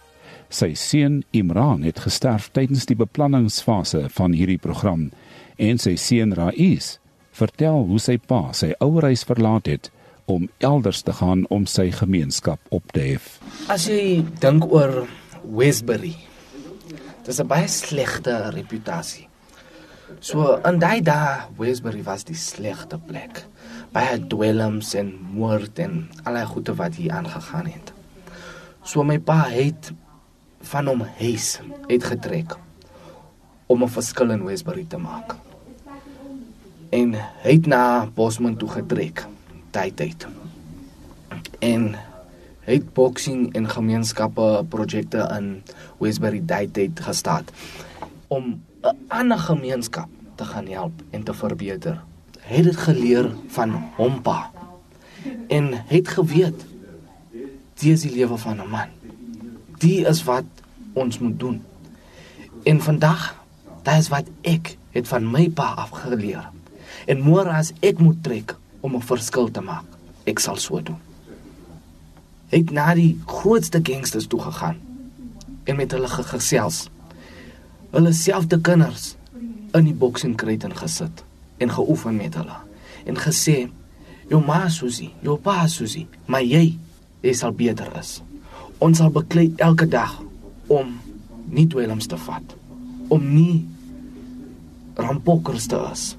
Sy 0.49 0.71
seun 0.73 1.19
Imran 1.29 1.85
het 1.85 2.01
gesterf 2.01 2.47
tydens 2.57 2.87
die 2.89 2.97
beplanningsfase 2.97 4.07
van 4.17 4.33
hierdie 4.33 4.57
program 4.57 5.11
en 5.61 5.77
sy 5.77 5.93
seun 6.01 6.33
Rais 6.33 6.95
vertel 7.37 7.85
hoe 7.91 8.01
sy 8.01 8.17
pa 8.17 8.47
sy 8.57 8.71
ouerhuis 8.81 9.27
verlaat 9.29 9.69
het 9.69 9.93
om 10.25 10.49
elders 10.57 11.05
te 11.05 11.13
gaan 11.21 11.45
om 11.53 11.69
sy 11.69 11.91
gemeenskap 12.01 12.57
op 12.73 12.97
te 12.97 13.11
hef. 13.11 13.37
As 13.69 13.85
jy 13.85 14.25
dink 14.41 14.65
oor 14.73 15.03
Westbury, 15.45 16.15
dis 17.29 17.39
'n 17.39 17.47
baie 17.47 17.69
slegte 17.69 18.49
reputasie. 18.57 19.28
So 20.19 20.57
in 20.65 20.79
daai 20.79 21.01
dae 21.01 21.47
Westbury 21.57 22.03
was 22.03 22.25
die 22.27 22.37
slegte 22.37 22.97
plek. 22.97 23.43
Baie 23.93 24.19
dwelms 24.29 24.93
en 24.99 25.13
moord 25.33 25.79
en 25.79 26.09
allerlei 26.23 26.45
goede 26.45 26.75
wat 26.75 26.95
hier 26.95 27.11
aangegaan 27.11 27.69
het. 27.69 27.93
So 28.83 29.03
my 29.03 29.19
pa 29.19 29.43
het 29.49 29.91
van 30.61 30.87
hom 30.87 31.05
huis 31.19 31.59
uitgetrek 31.87 32.57
om 33.67 33.83
'n 33.83 33.89
verskil 33.89 34.31
in 34.31 34.43
Westbury 34.43 34.85
te 34.89 34.97
maak 34.97 35.35
en 36.89 37.13
hy 37.13 37.51
het 37.53 37.67
na 37.69 38.09
Bosman 38.15 38.57
toe 38.57 38.69
getrek 38.69 39.25
tyd 39.71 39.95
tyd 39.95 40.25
en 41.59 41.93
hy 42.65 42.77
het 42.79 42.93
boksing 42.93 43.53
en 43.57 43.69
gemeenskappe 43.69 44.65
projekte 44.69 45.27
in 45.37 45.61
Westbury 45.99 46.41
tyd 46.41 46.73
tyd 46.73 46.99
gestart 46.99 47.51
om 48.27 48.57
'n 48.83 48.97
ander 49.07 49.39
gemeenskap 49.39 50.09
te 50.35 50.45
gaan 50.45 50.67
help 50.67 51.01
en 51.09 51.23
te 51.23 51.33
verbeter 51.33 52.01
hy 52.39 52.55
het 52.55 52.63
dit 52.63 52.77
geleer 52.77 53.31
van 53.47 53.71
hom 53.95 54.21
pa 54.21 54.51
en 55.47 55.73
het 55.87 56.07
geweet 56.07 56.65
dit 57.79 57.91
is 57.93 58.01
die 58.01 58.15
lewe 58.15 58.37
van 58.37 58.61
'n 58.61 58.69
man 58.69 58.89
dit 59.77 60.07
is 60.07 60.23
wat 60.23 60.45
ons 60.93 61.19
moet 61.19 61.39
doen 61.39 61.61
en 62.63 62.81
vandag 62.81 63.35
dit 63.83 63.93
is 63.93 64.07
wat 64.07 64.27
ek 64.41 64.77
het 64.91 65.07
van 65.07 65.31
my 65.31 65.49
pa 65.49 65.73
afgeleer 65.75 66.49
En 67.09 67.21
môre 67.23 67.51
as 67.55 67.71
ek 67.85 68.01
moet 68.03 68.19
trek 68.23 68.55
om 68.81 68.95
'n 68.95 69.01
verskil 69.01 69.51
te 69.51 69.61
maak, 69.61 69.85
ek 70.25 70.39
sal 70.39 70.57
so 70.57 70.81
doen. 70.81 70.99
Hy 72.49 72.57
het 72.57 72.71
na 72.71 72.93
die 72.93 73.19
grootste 73.25 73.79
gangsters 73.83 74.27
toe 74.27 74.41
gegaan 74.41 74.77
en 75.63 75.75
met 75.75 75.91
hulle 75.91 76.07
gesels. 76.07 76.89
Hulle 77.93 78.13
selfde 78.13 78.59
kinders 78.61 79.15
in 79.75 79.85
die 79.85 79.95
boksing 79.95 80.35
kruit 80.39 80.63
en 80.65 80.75
gesit 80.77 81.23
en 81.59 81.73
geoefen 81.73 82.17
met 82.17 82.37
hulle 82.39 82.57
en 83.09 83.17
gesê 83.17 83.69
jou 84.29 84.39
ma 84.45 84.67
Susie, 84.69 85.09
jou 85.25 85.37
pa 85.41 85.65
Susie, 85.67 86.05
maar 86.27 86.45
jy, 86.45 86.75
jy 87.25 87.33
sal 87.33 87.55
beter 87.57 87.89
is. 87.97 88.19
Ons 88.79 89.01
sal 89.01 89.09
beklei 89.13 89.49
elke 89.57 89.87
dag 89.89 90.13
om 90.69 90.93
nie 91.49 91.65
dwelms 91.65 92.07
te 92.07 92.17
vat, 92.27 92.55
om 93.09 93.25
nie 93.33 93.65
rampokkers 94.99 95.65
te 95.71 95.79
is 95.89 96.11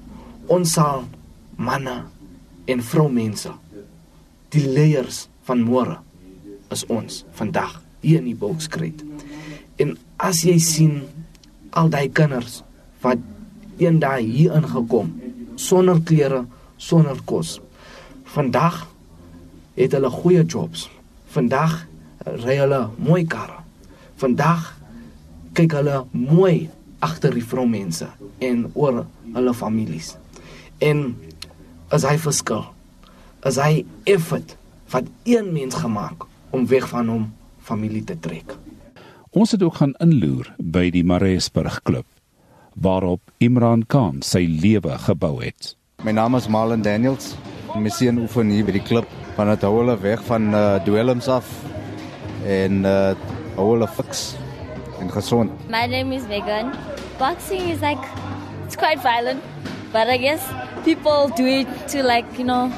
ons 0.51 0.73
sal 0.75 1.05
manne 1.55 2.01
en 2.71 2.81
vroumense 2.83 3.51
die 4.51 4.63
leiers 4.65 5.25
van 5.47 5.61
môre 5.63 5.99
is 6.73 6.83
ons 6.91 7.21
vandag 7.37 7.77
hier 8.01 8.19
in 8.19 8.27
die 8.31 8.37
Boekskriet. 8.37 9.03
En 9.79 9.95
as 10.19 10.41
jy 10.47 10.57
sien 10.63 11.01
al 11.71 11.89
daai 11.89 12.09
kinders 12.09 12.61
wat 13.01 13.21
eendag 13.81 14.21
hier 14.25 14.55
ingekom 14.57 15.13
sonder 15.55 15.99
klere, 16.05 16.45
sonder 16.77 17.17
kos. 17.25 17.59
Vandag 18.33 18.85
het 19.77 19.93
hulle 19.93 20.09
goeie 20.09 20.45
jobs. 20.45 20.87
Vandag 21.33 21.83
ry 22.45 22.57
hulle 22.61 22.83
mooi 22.97 23.23
karre. 23.29 23.61
Vandag 24.21 24.71
kyk 25.57 25.75
hulle 25.79 26.03
mooi 26.11 26.69
agter 27.01 27.33
die 27.33 27.45
vroumense 27.45 28.07
en 28.39 28.65
oor 28.73 29.03
hulle 29.33 29.53
families 29.57 30.13
en 30.85 31.03
as 31.93 32.05
hy 32.07 32.15
verskil 32.21 32.65
as 33.47 33.57
hy 33.61 33.83
effort 34.09 34.55
wat 34.93 35.09
een 35.29 35.49
mens 35.53 35.77
gemaak 35.81 36.27
om 36.55 36.67
weg 36.69 36.87
van 36.91 37.09
hom 37.09 37.25
familie 37.65 38.03
te 38.05 38.17
trek 38.21 38.53
ons 39.31 39.51
het 39.51 39.63
ook 39.63 39.79
gaan 39.79 39.93
inloer 40.03 40.51
by 40.57 40.89
die 40.91 41.03
Maresburg 41.07 41.79
klub 41.87 42.07
waarop 42.75 43.21
Imran 43.43 43.83
Khan 43.87 44.21
sy 44.23 44.43
lewe 44.47 44.97
gebou 45.05 45.41
het. 45.43 45.75
My 46.03 46.11
naam 46.15 46.35
is 46.35 46.47
Malen 46.47 46.81
Daniels. 46.81 47.35
My 47.75 47.91
seun 47.91 48.19
oefen 48.23 48.51
hier 48.51 48.65
by 48.67 48.75
die 48.75 48.83
klub 48.83 49.07
van 49.35 49.51
dit 49.51 49.63
hou 49.67 49.73
hulle 49.79 49.97
weg 50.01 50.23
van 50.27 50.51
uh, 50.55 50.79
dwelms 50.85 51.27
af 51.31 51.47
en 52.47 52.83
uh, 52.87 53.11
hou 53.55 53.71
hulle 53.73 53.87
fiks 53.87 54.31
en 54.99 55.11
gesond. 55.11 55.51
My 55.69 55.87
name 55.87 56.15
is 56.15 56.27
Megan. 56.27 56.75
Boxing 57.19 57.69
is 57.69 57.81
like 57.81 58.03
it's 58.71 58.75
quite 58.75 59.01
violent 59.03 59.43
but 59.91 60.07
i 60.07 60.17
guess 60.17 60.41
people 60.85 61.27
do 61.35 61.45
it 61.45 61.67
to 61.87 62.01
like 62.03 62.25
you 62.37 62.45
know 62.45 62.71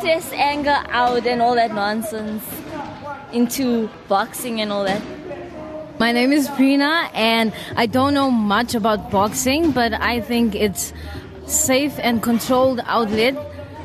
test 0.00 0.32
anger 0.32 0.78
out 0.90 1.26
and 1.26 1.42
all 1.42 1.54
that 1.54 1.74
nonsense 1.74 2.44
into 3.32 3.88
boxing 4.08 4.60
and 4.60 4.70
all 4.70 4.84
that 4.84 5.02
my 6.02 6.10
name 6.10 6.32
is 6.32 6.48
Prina 6.48 7.08
and 7.14 7.52
I 7.76 7.86
don't 7.86 8.12
know 8.12 8.28
much 8.28 8.74
about 8.74 9.08
boxing 9.12 9.70
but 9.70 9.92
I 9.92 10.20
think 10.20 10.56
it's 10.56 10.92
safe 11.46 11.94
and 12.00 12.20
controlled 12.20 12.80
outlet 12.86 13.36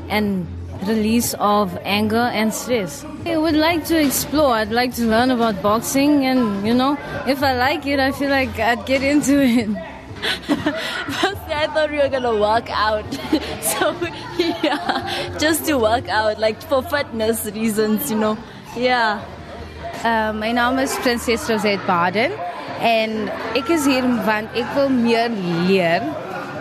and 0.10 0.48
release 0.88 1.36
of 1.38 1.78
anger 1.84 2.26
and 2.40 2.52
stress. 2.52 3.06
I 3.24 3.38
would 3.38 3.54
like 3.54 3.86
to 3.92 4.02
explore. 4.04 4.56
I'd 4.56 4.72
like 4.72 4.96
to 4.96 5.06
learn 5.06 5.30
about 5.30 5.62
boxing 5.62 6.26
and 6.26 6.66
you 6.66 6.74
know, 6.74 6.98
if 7.28 7.44
I 7.44 7.56
like 7.56 7.86
it, 7.86 8.00
I 8.00 8.12
feel 8.12 8.32
like 8.32 8.58
I'd 8.58 8.84
get 8.88 9.04
into 9.04 9.40
it. 9.40 9.70
I 10.50 11.68
thought 11.72 11.92
we 11.92 12.00
were 12.00 12.10
gonna 12.10 12.36
work 12.50 12.68
out. 12.72 13.14
so 13.62 13.96
yeah, 14.40 15.38
just 15.38 15.68
to 15.68 15.78
work 15.78 16.10
out, 16.10 16.40
like 16.40 16.64
for 16.64 16.82
fitness 16.82 17.46
reasons, 17.46 18.10
you 18.10 18.18
know. 18.18 18.38
Yeah. 18.76 19.24
Uh, 20.06 20.32
my 20.32 20.51
naam 20.54 20.77
is 20.77 20.94
Princess 21.01 21.50
Rosette 21.50 21.82
Baden 21.88 22.32
en 22.86 23.13
ek 23.58 23.72
is 23.74 23.88
hier 23.89 24.06
want 24.27 24.54
ek 24.54 24.68
wil 24.75 24.92
meer 24.94 25.34
leer 25.66 26.06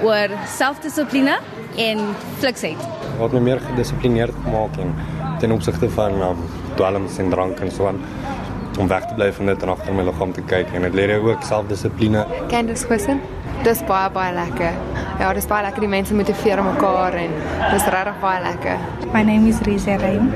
oor 0.00 0.32
selfdissipline 0.48 1.34
en 1.76 2.00
fleksheid. 2.40 2.80
Wat 3.20 3.36
my 3.36 3.42
meer 3.44 3.60
gedissiplineerd 3.66 4.38
maak 4.48 4.78
en 4.80 4.94
ten 5.42 5.52
opsigte 5.52 5.90
van 5.92 6.16
um, 6.24 6.40
dwelms 6.78 7.18
en 7.20 7.28
drank 7.34 7.60
en 7.60 7.72
so 7.72 7.90
aan 7.90 8.00
om 8.80 8.88
weg 8.88 9.04
te 9.08 9.16
bly 9.16 9.28
van 9.36 9.52
dit 9.52 9.62
en 9.64 9.72
agter 9.72 9.96
my 9.96 10.04
liggaam 10.08 10.32
te 10.36 10.44
kyk 10.48 10.72
en 10.76 10.88
dit 10.88 10.96
leer 10.96 11.16
jou 11.16 11.30
ook 11.30 11.44
selfdissipline. 11.44 12.24
Candice 12.52 12.88
Quissen. 12.88 13.20
Dis 13.64 13.84
baie 13.88 14.08
baie 14.16 14.32
lekker. 14.36 14.80
Ja, 15.20 15.28
dis 15.36 15.48
baie 15.48 15.64
lekker 15.68 15.84
die 15.84 15.92
mense 15.92 16.16
motiveer 16.16 16.64
mekaar 16.64 17.16
en 17.20 17.36
dis 17.72 17.92
regtig 17.92 18.18
baie 18.24 18.40
lekker. 18.48 18.80
My 19.12 19.24
name 19.24 19.52
is 19.52 19.60
Rize 19.68 20.00
Rain. 20.00 20.32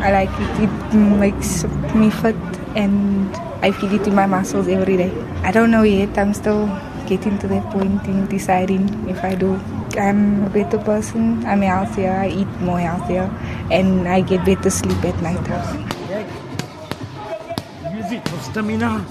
I 0.00 0.12
like 0.12 0.30
it. 0.30 0.68
It 0.68 0.94
makes 0.94 1.64
me 1.94 2.10
fit 2.10 2.36
and 2.76 3.34
I 3.62 3.72
feel 3.72 3.92
it 3.92 4.06
in 4.06 4.14
my 4.14 4.26
muscles 4.26 4.68
every 4.68 4.96
day. 4.96 5.12
I 5.42 5.52
don't 5.52 5.70
know 5.70 5.82
yet. 5.82 6.16
I'm 6.18 6.34
still 6.34 6.66
getting 7.06 7.38
to 7.38 7.48
that 7.48 7.70
point 7.70 8.04
in 8.06 8.26
deciding 8.26 9.08
if 9.08 9.22
I 9.24 9.34
do. 9.34 9.60
I'm 9.98 10.44
a 10.44 10.50
better 10.50 10.78
person. 10.78 11.44
I'm 11.44 11.62
healthier. 11.62 12.12
I 12.12 12.28
eat 12.28 12.48
more 12.60 12.78
healthier 12.78 13.30
and 13.70 14.08
I 14.08 14.22
get 14.22 14.44
better 14.44 14.70
sleep 14.70 15.04
at 15.04 15.20
night. 15.22 15.42
Use 17.94 18.12
it 18.12 18.28
for 18.28 18.38
stamina. 18.40 19.04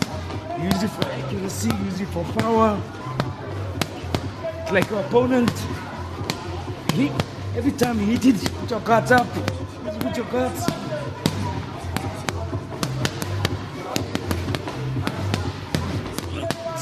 Use 0.60 0.84
it 0.84 0.90
for 0.90 1.06
accuracy. 1.06 1.70
Use 1.86 2.02
it 2.02 2.08
for 2.10 2.24
power 2.40 2.82
like 4.72 4.90
your 4.90 5.02
opponent. 5.02 5.52
He, 6.94 7.10
every 7.56 7.74
time 7.74 8.00
you 8.00 8.06
hit 8.18 8.26
it, 8.26 8.54
put 8.60 8.70
your 8.72 8.80
cards 8.82 9.12
up. 9.12 9.28
Put 9.84 10.18
your 10.18 10.26
cards. 10.28 10.66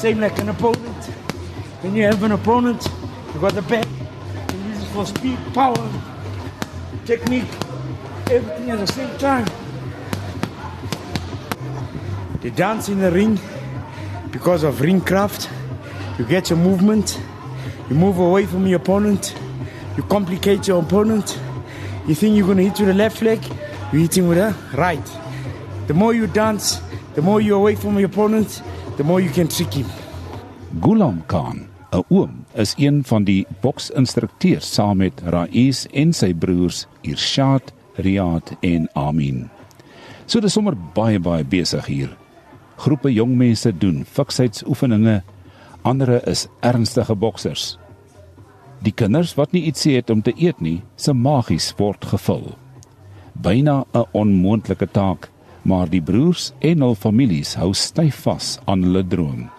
Same 0.00 0.20
like 0.20 0.38
an 0.38 0.48
opponent. 0.48 1.04
When 1.82 1.94
you 1.96 2.04
have 2.04 2.22
an 2.22 2.32
opponent, 2.32 2.86
you 3.34 3.40
got 3.40 3.54
the 3.54 3.62
back. 3.62 3.86
You 4.52 4.58
use 4.68 4.82
it 4.82 4.86
for 4.86 5.06
speed, 5.06 5.38
power, 5.52 5.90
technique, 7.04 7.50
everything 8.30 8.70
at 8.70 8.78
the 8.78 8.86
same 8.86 9.18
time. 9.18 9.46
They 12.40 12.50
dance 12.50 12.88
in 12.88 13.00
the 13.00 13.10
ring 13.10 13.38
because 14.30 14.62
of 14.62 14.80
ring 14.80 15.00
craft. 15.00 15.50
You 16.18 16.24
get 16.24 16.50
your 16.50 16.58
movement 16.58 17.18
you 17.90 17.96
move 17.96 18.18
away 18.20 18.46
from 18.46 18.68
your 18.68 18.76
opponent. 18.78 19.34
You 19.96 20.04
complicate 20.04 20.68
your 20.68 20.80
opponent. 20.80 21.40
You 22.10 22.16
think 22.16 22.36
you're 22.36 22.44
going 22.44 22.58
to 22.58 22.64
hit 22.64 22.80
with 22.80 22.88
the 22.88 22.94
left 22.94 23.22
leg, 23.22 23.40
you're 23.92 24.02
hitting 24.02 24.26
with 24.26 24.38
the 24.38 24.52
right. 24.76 25.08
The 25.86 25.94
more 25.94 26.12
you 26.12 26.26
dance, 26.26 26.80
the 27.14 27.22
more 27.22 27.40
you're 27.40 27.56
away 27.56 27.76
from 27.76 28.00
your 28.00 28.08
opponent, 28.08 28.64
the 28.96 29.04
more 29.04 29.20
you 29.20 29.30
can 29.30 29.46
trick 29.46 29.74
him. 29.74 29.86
Gulam 30.80 31.22
Khan 31.28 31.68
'n 31.92 32.02
Oom 32.10 32.44
is 32.54 32.74
een 32.76 33.04
van 33.04 33.24
die 33.24 33.46
boksinstrukteurs 33.60 34.74
saam 34.74 34.96
met 34.96 35.22
Rais 35.24 35.86
en 35.92 36.12
sy 36.12 36.34
broers 36.34 36.86
Irshad, 37.02 37.72
Riyad 37.94 38.56
en 38.60 38.88
Amin. 38.94 39.48
So 40.26 40.40
dis 40.40 40.52
sommer 40.52 40.74
baie 40.94 41.20
baie 41.20 41.44
besig 41.44 41.86
hier. 41.86 42.16
Groepe 42.76 43.12
jong 43.12 43.36
mense 43.36 43.70
doen 43.78 44.04
fiksheidsoefeninge, 44.04 45.22
ander 45.82 46.28
is 46.28 46.48
ernstige 46.60 47.14
boksers. 47.14 47.78
Die 48.80 48.92
kinders 48.96 49.34
wat 49.36 49.52
nie 49.52 49.66
iets 49.68 49.84
het 49.84 50.10
om 50.10 50.22
te 50.24 50.32
eet 50.36 50.60
nie, 50.64 50.80
se 50.96 51.12
magies 51.12 51.68
word 51.76 52.04
gevul. 52.12 52.54
Byna 53.34 53.84
'n 53.94 54.06
onmoontlike 54.12 54.88
taak, 54.90 55.28
maar 55.62 55.88
die 55.88 56.00
broers 56.00 56.52
en 56.60 56.80
hul 56.80 56.94
families 56.94 57.54
hou 57.54 57.74
styf 57.74 58.22
vas 58.24 58.58
aan 58.64 58.82
hulle 58.82 59.04
droom. 59.06 59.50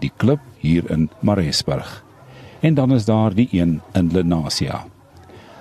Die 0.00 0.12
klub 0.16 0.40
hier 0.58 0.90
in 0.90 1.10
Maresburg. 1.20 2.04
En 2.60 2.74
dan 2.74 2.92
is 2.92 3.04
daar 3.04 3.34
die 3.34 3.48
een 3.52 3.80
in 3.92 4.10
Lenasia. 4.12 4.84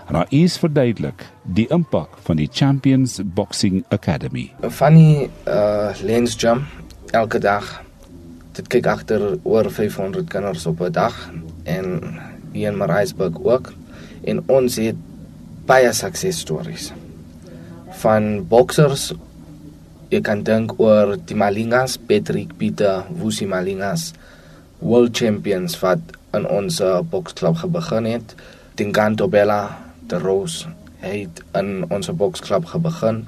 Rais 0.07 0.57
verduidelik 0.57 1.25
die 1.43 1.67
impak 1.69 2.17
van 2.25 2.35
die 2.35 2.49
Champions 2.51 3.19
Boxing 3.23 3.83
Academy. 3.89 4.51
Van 4.61 4.93
die 4.93 5.29
uh, 5.47 5.89
Lens 6.01 6.35
Gym 6.35 6.65
elke 7.11 7.39
dag 7.39 7.83
dit 8.51 8.67
kyk 8.67 8.87
agter 8.91 9.37
oor 9.43 9.69
500 9.71 10.29
kinders 10.29 10.65
op 10.65 10.81
'n 10.81 10.91
dag 10.91 11.31
en 11.63 12.19
hier 12.53 12.71
in 12.71 12.77
Maresburg 12.77 13.37
ook. 13.43 13.73
En 14.23 14.43
ons 14.47 14.75
het 14.81 14.97
baie 15.69 15.91
suksesstories 15.93 16.91
van 18.01 18.47
boksers 18.47 19.11
jy 20.09 20.21
kan 20.25 20.39
dink 20.45 20.71
oor 20.81 21.13
die 21.29 21.37
Malingas 21.37 21.99
Patrick 22.09 22.55
Pieter 22.57 23.05
Wusi 23.13 23.45
Malingas 23.45 24.13
world 24.81 25.13
champions 25.13 25.75
wat 25.83 26.01
in 26.33 26.45
ons 26.49 26.79
boksklub 27.11 27.59
begin 27.73 28.07
het. 28.09 28.33
Dinganto 28.79 29.27
Bella 29.27 29.77
the 30.09 30.17
Rose 30.21 30.65
het 31.03 31.43
in 31.57 31.85
ons 31.93 32.09
boksklub 32.09 32.65
begin 32.81 33.27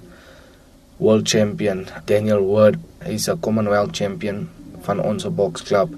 world 0.97 1.29
champion 1.29 1.85
Daniel 2.09 2.41
Wood 2.41 2.79
hy's 3.05 3.29
'n 3.29 3.39
commonwealth 3.39 3.93
champion 3.93 4.47
van 4.81 4.99
ons 4.99 5.25
boksklub. 5.29 5.89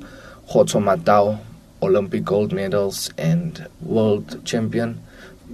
Khotso 0.52 0.80
Matao 0.80 1.40
Olympic 1.84 2.26
gold 2.30 2.54
medals 2.56 3.10
and 3.18 3.64
world 3.86 4.38
champion 4.48 4.96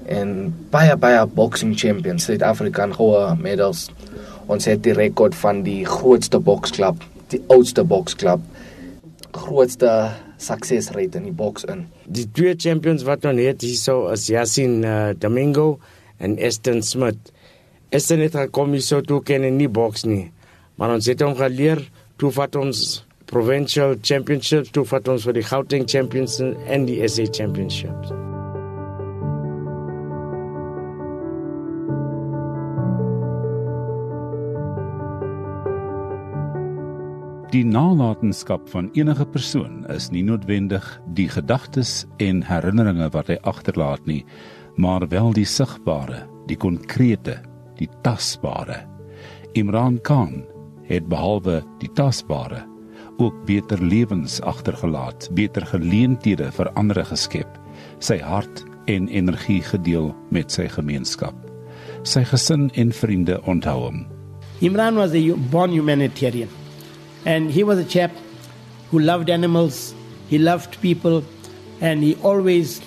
en 0.08 0.54
baie 0.72 0.96
baie 1.02 1.26
boxing 1.36 1.76
champions 1.78 2.28
Suid-African 2.30 2.94
goue 2.96 3.36
medals. 3.42 3.88
Ons 4.50 4.66
het 4.70 4.82
die 4.86 4.96
rekord 4.98 5.36
van 5.38 5.64
die 5.66 5.84
grootste 5.86 6.40
boksklub, 6.42 7.04
die 7.34 7.42
oudste 7.54 7.84
boksklub, 7.86 8.42
grootste 9.36 9.92
suksesrate 10.42 11.20
in 11.20 11.28
die 11.30 11.36
boks 11.36 11.68
in. 11.70 11.84
Die 12.08 12.28
twee 12.34 12.56
champions 12.58 13.04
wat 13.08 13.28
ons 13.30 13.44
het 13.44 13.66
hierso 13.66 14.08
is 14.14 14.30
Yasin 14.32 14.80
uh, 14.88 15.12
Domingo 15.20 15.78
en 16.18 16.38
Eston 16.40 16.82
Smith. 16.86 17.34
Eston 17.94 18.24
het 18.24 18.38
gekom 18.38 18.74
hierso 18.78 19.04
toe 19.06 19.22
ken 19.26 19.46
in 19.48 19.60
nie 19.60 19.70
boks 19.70 20.06
nie, 20.08 20.30
maar 20.80 20.96
ons 20.96 21.10
het 21.10 21.22
hom 21.26 21.36
geleer 21.38 21.84
toe 22.20 22.32
vat 22.36 22.56
ons 22.60 23.02
provincial 23.30 23.96
championships 24.02 24.74
toe 24.74 24.86
vat 24.90 25.08
ons 25.12 25.28
vir 25.28 25.38
die 25.38 25.46
Gauteng 25.46 25.86
champions 25.90 26.40
en 26.42 26.88
die 26.90 26.98
SA 27.08 27.28
championships. 27.30 28.12
Die 37.50 37.64
nalatenskap 37.66 38.68
van 38.70 38.92
enige 38.94 39.26
persoon 39.26 39.82
is 39.90 40.12
nie 40.14 40.22
noodwendig 40.22 40.86
die 41.18 41.26
gedagtes 41.34 42.04
en 42.22 42.44
herinneringe 42.46 43.08
wat 43.16 43.32
hy 43.34 43.40
agterlaat 43.50 44.06
nie, 44.06 44.22
maar 44.78 45.08
wel 45.10 45.34
die 45.34 45.48
sigbare, 45.50 46.28
die 46.46 46.58
konkrete, 46.62 47.40
die 47.82 47.90
tasbare. 48.06 48.84
Imran 49.58 49.98
Khan 50.06 50.44
het 50.86 51.10
behalwe 51.10 51.64
die 51.82 51.90
tasbare 51.98 52.62
ook 53.20 53.36
beter 53.46 53.82
lewens 53.84 54.40
agtergelaat, 54.42 55.28
beter 55.36 55.66
geleenthede 55.68 56.50
vir 56.56 56.72
ander 56.80 57.04
geskep, 57.06 57.50
sy 58.00 58.18
hart 58.24 58.64
en 58.88 59.10
energie 59.12 59.62
gedeel 59.62 60.14
met 60.34 60.52
sy 60.56 60.70
gemeenskap. 60.72 61.36
Sy 62.08 62.24
gesin 62.24 62.70
en 62.80 62.94
vriende 62.96 63.38
onthou 63.44 63.78
hom. 63.84 64.06
Imran 64.64 64.96
was 64.96 65.14
a 65.14 65.36
born 65.52 65.72
humanitarian. 65.72 66.50
And 67.26 67.52
he 67.52 67.64
was 67.64 67.78
a 67.78 67.84
chap 67.84 68.12
who 68.92 69.00
loved 69.00 69.30
animals, 69.30 69.94
he 70.30 70.38
loved 70.38 70.80
people, 70.82 71.24
and 71.82 72.04
he 72.04 72.16
always 72.24 72.82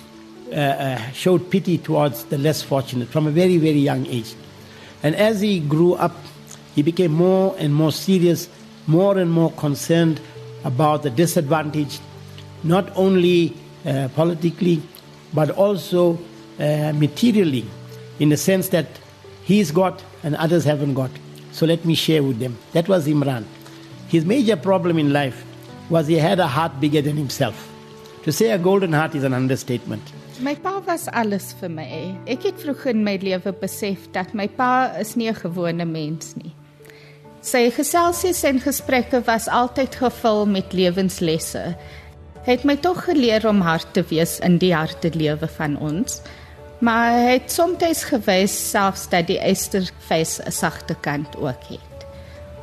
uh, 0.51 0.55
uh, 0.55 1.11
showed 1.13 1.49
pity 1.49 1.77
towards 1.77 2.25
the 2.25 2.37
less 2.37 2.61
fortunate 2.61 3.07
from 3.09 3.27
a 3.27 3.31
very, 3.31 3.57
very 3.57 3.79
young 3.79 4.05
age. 4.07 4.35
And 5.03 5.15
as 5.15 5.41
he 5.41 5.59
grew 5.59 5.93
up, 5.93 6.15
he 6.75 6.81
became 6.81 7.11
more 7.13 7.55
and 7.59 7.73
more 7.73 7.91
serious, 7.91 8.49
more 8.87 9.17
and 9.17 9.31
more 9.31 9.51
concerned 9.51 10.19
about 10.63 11.03
the 11.03 11.09
disadvantaged, 11.09 12.01
not 12.63 12.95
only 12.95 13.53
uh, 13.85 14.07
politically, 14.15 14.81
but 15.33 15.49
also 15.51 16.17
uh, 16.59 16.93
materially, 16.93 17.65
in 18.19 18.29
the 18.29 18.37
sense 18.37 18.69
that 18.69 18.87
he's 19.43 19.71
got 19.71 20.03
and 20.23 20.35
others 20.35 20.63
haven't 20.63 20.93
got. 20.93 21.11
So 21.51 21.65
let 21.65 21.85
me 21.85 21.95
share 21.95 22.23
with 22.23 22.39
them. 22.39 22.57
That 22.71 22.87
was 22.87 23.07
Imran. 23.07 23.45
His 24.07 24.25
major 24.25 24.55
problem 24.55 24.97
in 24.97 25.11
life 25.11 25.43
was 25.89 26.07
he 26.07 26.15
had 26.15 26.39
a 26.39 26.47
heart 26.47 26.79
bigger 26.79 27.01
than 27.01 27.17
himself. 27.17 27.69
To 28.23 28.31
say 28.31 28.51
a 28.51 28.57
golden 28.57 28.93
heart 28.93 29.15
is 29.15 29.23
an 29.23 29.33
understatement. 29.33 30.01
My 30.39 30.55
pa 30.55 30.79
was 30.79 31.07
alles 31.13 31.53
vir 31.59 31.69
my. 31.69 31.85
Ek 32.25 32.47
het 32.47 32.61
vroeg 32.63 32.87
in 32.89 33.03
my 33.05 33.17
lewe 33.21 33.51
besef 33.53 34.07
dat 34.15 34.33
my 34.33 34.47
pa 34.47 34.95
is 34.99 35.15
nie 35.15 35.29
'n 35.29 35.35
gewone 35.35 35.85
mens 35.85 36.35
nie. 36.35 36.53
Sy 37.43 37.67
geselsies 37.75 38.39
en 38.47 38.61
gesprekke 38.63 39.19
was 39.27 39.49
altyd 39.51 39.97
gevul 39.99 40.45
met 40.47 40.71
lewenslesse. 40.71 41.73
Het 42.47 42.63
my 42.63 42.77
tog 42.79 43.01
geleer 43.03 43.43
om 43.49 43.59
hard 43.61 43.89
te 43.91 44.03
wees 44.07 44.37
in 44.39 44.61
die 44.61 44.71
harde 44.71 45.11
lewe 45.11 45.49
van 45.57 45.75
ons. 45.75 46.21
Maar 46.79 47.19
het 47.19 47.51
soms 47.51 48.05
gewys 48.07 48.55
selfs 48.69 49.09
dat 49.11 49.27
die 49.27 49.39
eysterface 49.39 50.43
'n 50.45 50.51
sagte 50.51 50.95
kant 50.95 51.35
ook 51.35 51.63
het. 51.67 52.07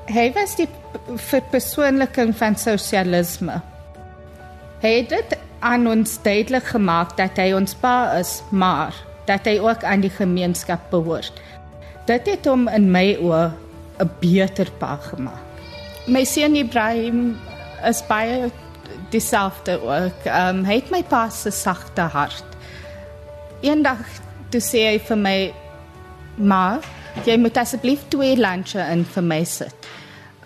Hy 0.09 0.33
was 0.33 0.57
die 0.57 0.69
verpersoonliking 1.17 2.37
van 2.37 2.57
sosialisme. 2.57 3.61
Hy 4.81 4.97
het 4.97 5.09
dit 5.09 5.39
aan 5.59 5.87
ons 5.87 6.23
duidelik 6.23 6.65
gemaak 6.65 7.17
dat 7.17 7.37
hy 7.37 7.53
ons 7.53 7.75
pa 7.75 8.17
is, 8.19 8.43
maar 8.51 8.95
dat 9.27 9.45
hy 9.45 9.59
ook 9.59 9.85
aan 9.85 10.01
die 10.01 10.11
gemeenskap 10.11 10.81
behoort. 10.91 11.33
Dit 12.07 12.27
het 12.27 12.47
hom 12.47 12.69
in 12.69 12.91
my 12.91 13.17
oë 13.21 13.53
'n 14.01 14.11
beter 14.21 14.71
pa 14.79 14.97
gemaak. 14.97 15.47
My 16.07 16.25
seun 16.25 16.57
Ibrahim 16.57 17.39
is 17.85 18.03
baie 18.09 18.51
dieselfde 19.11 19.81
ook. 19.83 20.25
Ehm 20.25 20.59
um, 20.59 20.65
hy 20.65 20.75
het 20.75 20.91
my 20.91 21.03
pa 21.03 21.29
se 21.29 21.51
sagte 21.51 22.01
hart. 22.01 22.45
Eendag 23.61 24.05
toe 24.51 24.61
sê 24.61 24.87
hy 24.91 24.99
vir 24.99 25.17
my: 25.17 25.53
"Ma, 26.37 26.81
jy 27.25 27.37
moet 27.37 27.57
asseblief 27.57 28.09
twee 28.09 28.37
lunche 28.37 28.81
in 28.93 29.05
vir 29.05 29.23
my 29.23 29.45
sit." 29.45 29.81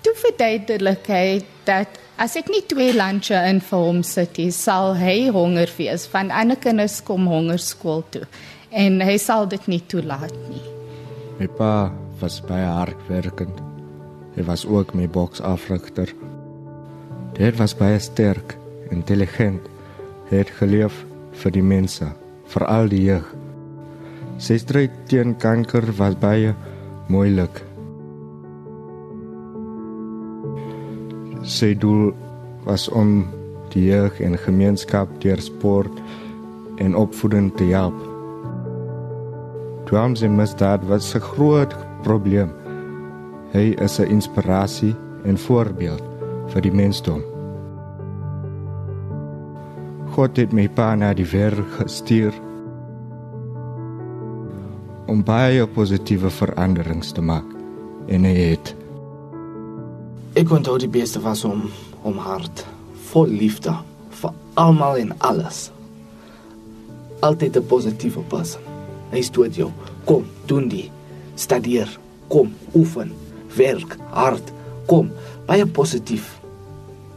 toe 0.04 0.12
verduidelik 0.20 1.06
hy 1.08 1.28
dat 1.64 1.96
as 2.20 2.36
ek 2.38 2.50
nie 2.52 2.62
twee 2.68 2.92
lunche 2.94 3.38
in 3.48 3.60
vir 3.64 3.84
hom 3.86 4.02
sit 4.06 4.36
nie, 4.38 4.50
sal 4.52 4.92
hy 4.98 5.30
honger 5.32 5.70
wees 5.78 6.04
van 6.12 6.32
ander 6.34 6.60
kinders 6.60 7.00
kom 7.06 7.28
honger 7.30 7.62
skool 7.62 8.04
toe 8.14 8.26
en 8.74 9.00
hy 9.06 9.16
sal 9.22 9.48
dit 9.48 9.70
nie 9.70 9.80
toelaat 9.88 10.34
nie. 10.50 10.64
My 11.40 11.48
pa 11.58 11.72
was 12.24 12.40
baie 12.48 12.64
hardwerkend. 12.64 13.58
Hy 14.34 14.44
was 14.48 14.64
ook 14.66 14.94
my 14.96 15.04
boksafrigter. 15.12 16.08
Hy 17.36 17.50
was 17.58 17.74
baie 17.76 17.98
sterk, 18.00 18.56
intelligent. 18.94 19.66
Het 20.30 20.48
geleef 20.56 21.02
vir 21.42 21.52
die 21.52 21.64
mense, 21.64 22.08
vir 22.54 22.66
al 22.70 22.88
die 22.88 23.02
jeug. 23.04 23.28
Sy 24.40 24.56
stryd 24.62 24.96
teen 25.10 25.36
kanker 25.36 25.84
was 26.00 26.16
baie 26.22 26.54
moeilik. 27.12 27.60
Sy 31.44 31.74
doel 31.76 32.14
was 32.64 32.88
om 32.88 33.18
die 33.74 33.90
jeug 33.90 34.16
en 34.24 34.40
gemeenskap 34.40 35.12
deur 35.20 35.42
sport 35.44 36.00
en 36.80 36.96
opvoeding 36.96 37.52
te 37.58 37.68
help. 37.74 37.98
Dwams 39.90 40.24
en 40.24 40.38
misdaad 40.40 40.88
was 40.88 41.12
'n 41.14 41.20
groot 41.20 41.74
probleem. 42.04 42.52
Hy 43.52 43.74
is 43.80 43.98
'n 44.00 44.10
inspirasie 44.10 44.94
en 45.24 45.38
voorbeeld 45.38 46.02
vir 46.52 46.62
die 46.62 46.72
mensdom. 46.72 47.22
God 50.14 50.36
het 50.36 50.52
my 50.52 50.68
pa 50.68 50.94
na 50.94 51.14
die 51.14 51.26
wêreld 51.26 51.70
gestuur 51.78 52.32
om 55.06 55.24
baie 55.24 55.66
positiewe 55.66 56.30
veranderings 56.30 57.12
te 57.12 57.20
maak 57.20 57.46
en 58.06 58.24
hy 58.24 58.34
het 58.54 58.74
Ek 60.34 60.48
kon 60.50 60.62
toe 60.66 60.78
die 60.82 60.90
beste 60.90 61.20
was 61.22 61.44
om 61.44 61.68
om 62.02 62.16
hart 62.18 62.64
vol 63.10 63.30
liefde 63.30 63.74
vir 64.20 64.32
almal 64.54 64.96
en 64.98 65.12
alles. 65.18 65.70
Altyd 67.20 67.56
'n 67.56 67.66
positiewe 67.66 68.22
persoon. 68.28 68.62
Hy 69.10 69.22
stoot 69.22 69.54
jou. 69.54 69.70
Kom, 70.04 70.24
doen 70.46 70.68
dit. 70.68 70.90
Studeer. 71.34 71.98
Kom, 72.28 72.52
oefen. 72.74 73.12
Werk 73.56 73.96
hard. 74.10 74.52
Kom, 74.86 75.10
baie 75.46 75.66
positief. 75.66 76.28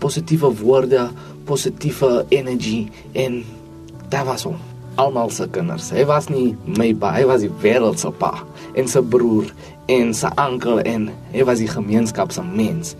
Positiewe 0.02 0.52
woorde, 0.62 1.08
positiewe 1.48 2.26
energie 2.30 2.90
en 3.12 3.44
daar 4.10 4.26
was 4.26 4.44
hom. 4.48 4.58
Almal 4.98 5.30
se 5.30 5.48
kinders. 5.54 5.92
Hy 5.94 6.06
was 6.10 6.30
nie 6.34 6.56
my 6.78 6.92
pa, 6.98 7.14
hy 7.18 7.26
was 7.30 7.44
die 7.46 7.52
wêreld 7.62 8.02
se 8.02 8.12
pa 8.18 8.34
en 8.78 8.90
sy 8.90 9.04
broer 9.06 9.52
en 9.94 10.14
sy 10.18 10.32
oom 10.42 10.82
en 10.82 11.10
hy 11.34 11.46
was 11.48 11.62
die 11.62 11.70
gemeenskap 11.72 12.34
se 12.34 12.44
mens. 12.46 12.96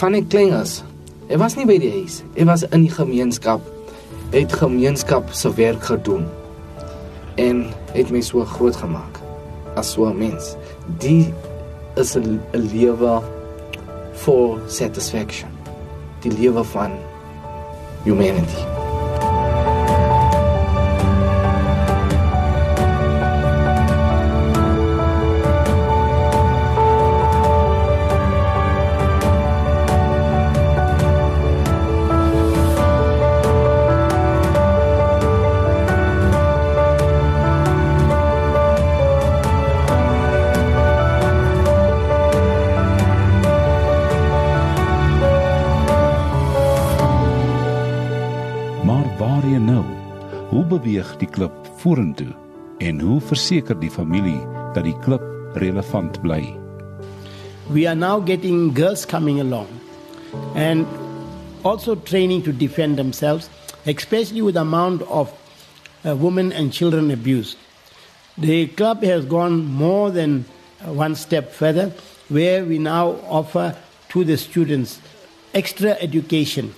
Van 0.00 0.18
die 0.18 0.24
klingers. 0.26 0.82
Hy 1.30 1.38
was 1.40 1.56
nie 1.56 1.66
by 1.68 1.78
die 1.80 1.92
huis. 1.94 2.22
Hy 2.36 2.46
was 2.50 2.66
in 2.70 2.84
die 2.84 2.92
gemeenskap. 2.92 3.62
Hy 4.32 4.44
het 4.44 4.56
gemeenskap 4.58 5.30
se 5.32 5.52
werk 5.56 5.86
gedoen 5.86 6.26
en 7.40 7.66
het 7.94 8.10
my 8.14 8.20
so 8.22 8.44
groot 8.46 8.76
gemaak 8.78 9.23
as 9.76 9.90
so 9.92 10.06
'n 10.06 10.18
mens. 10.18 10.56
Die 10.98 11.32
is 11.96 12.16
'n 12.16 12.40
lewe 12.52 13.22
for 14.12 14.58
satisfaction. 14.66 15.48
Die 16.22 16.30
lewe 16.30 16.64
van 16.64 16.92
humanity. 18.04 18.73
Vorentoe 51.84 52.32
en 52.78 53.00
hoe 53.00 53.20
verseker 53.20 53.76
die 53.80 53.92
familie 53.92 54.40
dat 54.74 54.86
die 54.88 54.96
klub 55.04 55.22
relevant 55.60 56.16
bly? 56.22 56.42
We 57.72 57.84
are 57.88 57.96
now 57.96 58.20
getting 58.24 58.72
girls 58.76 59.04
coming 59.06 59.40
along 59.40 59.68
and 60.54 60.86
also 61.62 61.94
training 61.94 62.42
to 62.44 62.52
defend 62.52 62.96
themselves, 62.96 63.48
especially 63.86 64.42
with 64.42 64.54
the 64.54 64.60
amount 64.60 65.02
of 65.02 65.32
uh, 66.04 66.16
women 66.16 66.52
and 66.52 66.72
children 66.72 67.10
abuse. 67.10 67.56
The 68.36 68.66
club 68.68 69.02
has 69.04 69.24
gone 69.24 69.64
more 69.64 70.10
than 70.10 70.44
one 70.84 71.14
step 71.14 71.52
further, 71.52 71.92
where 72.28 72.64
we 72.64 72.78
now 72.78 73.16
offer 73.28 73.76
to 74.10 74.24
the 74.24 74.36
students 74.36 75.00
extra 75.54 75.92
education. 76.00 76.74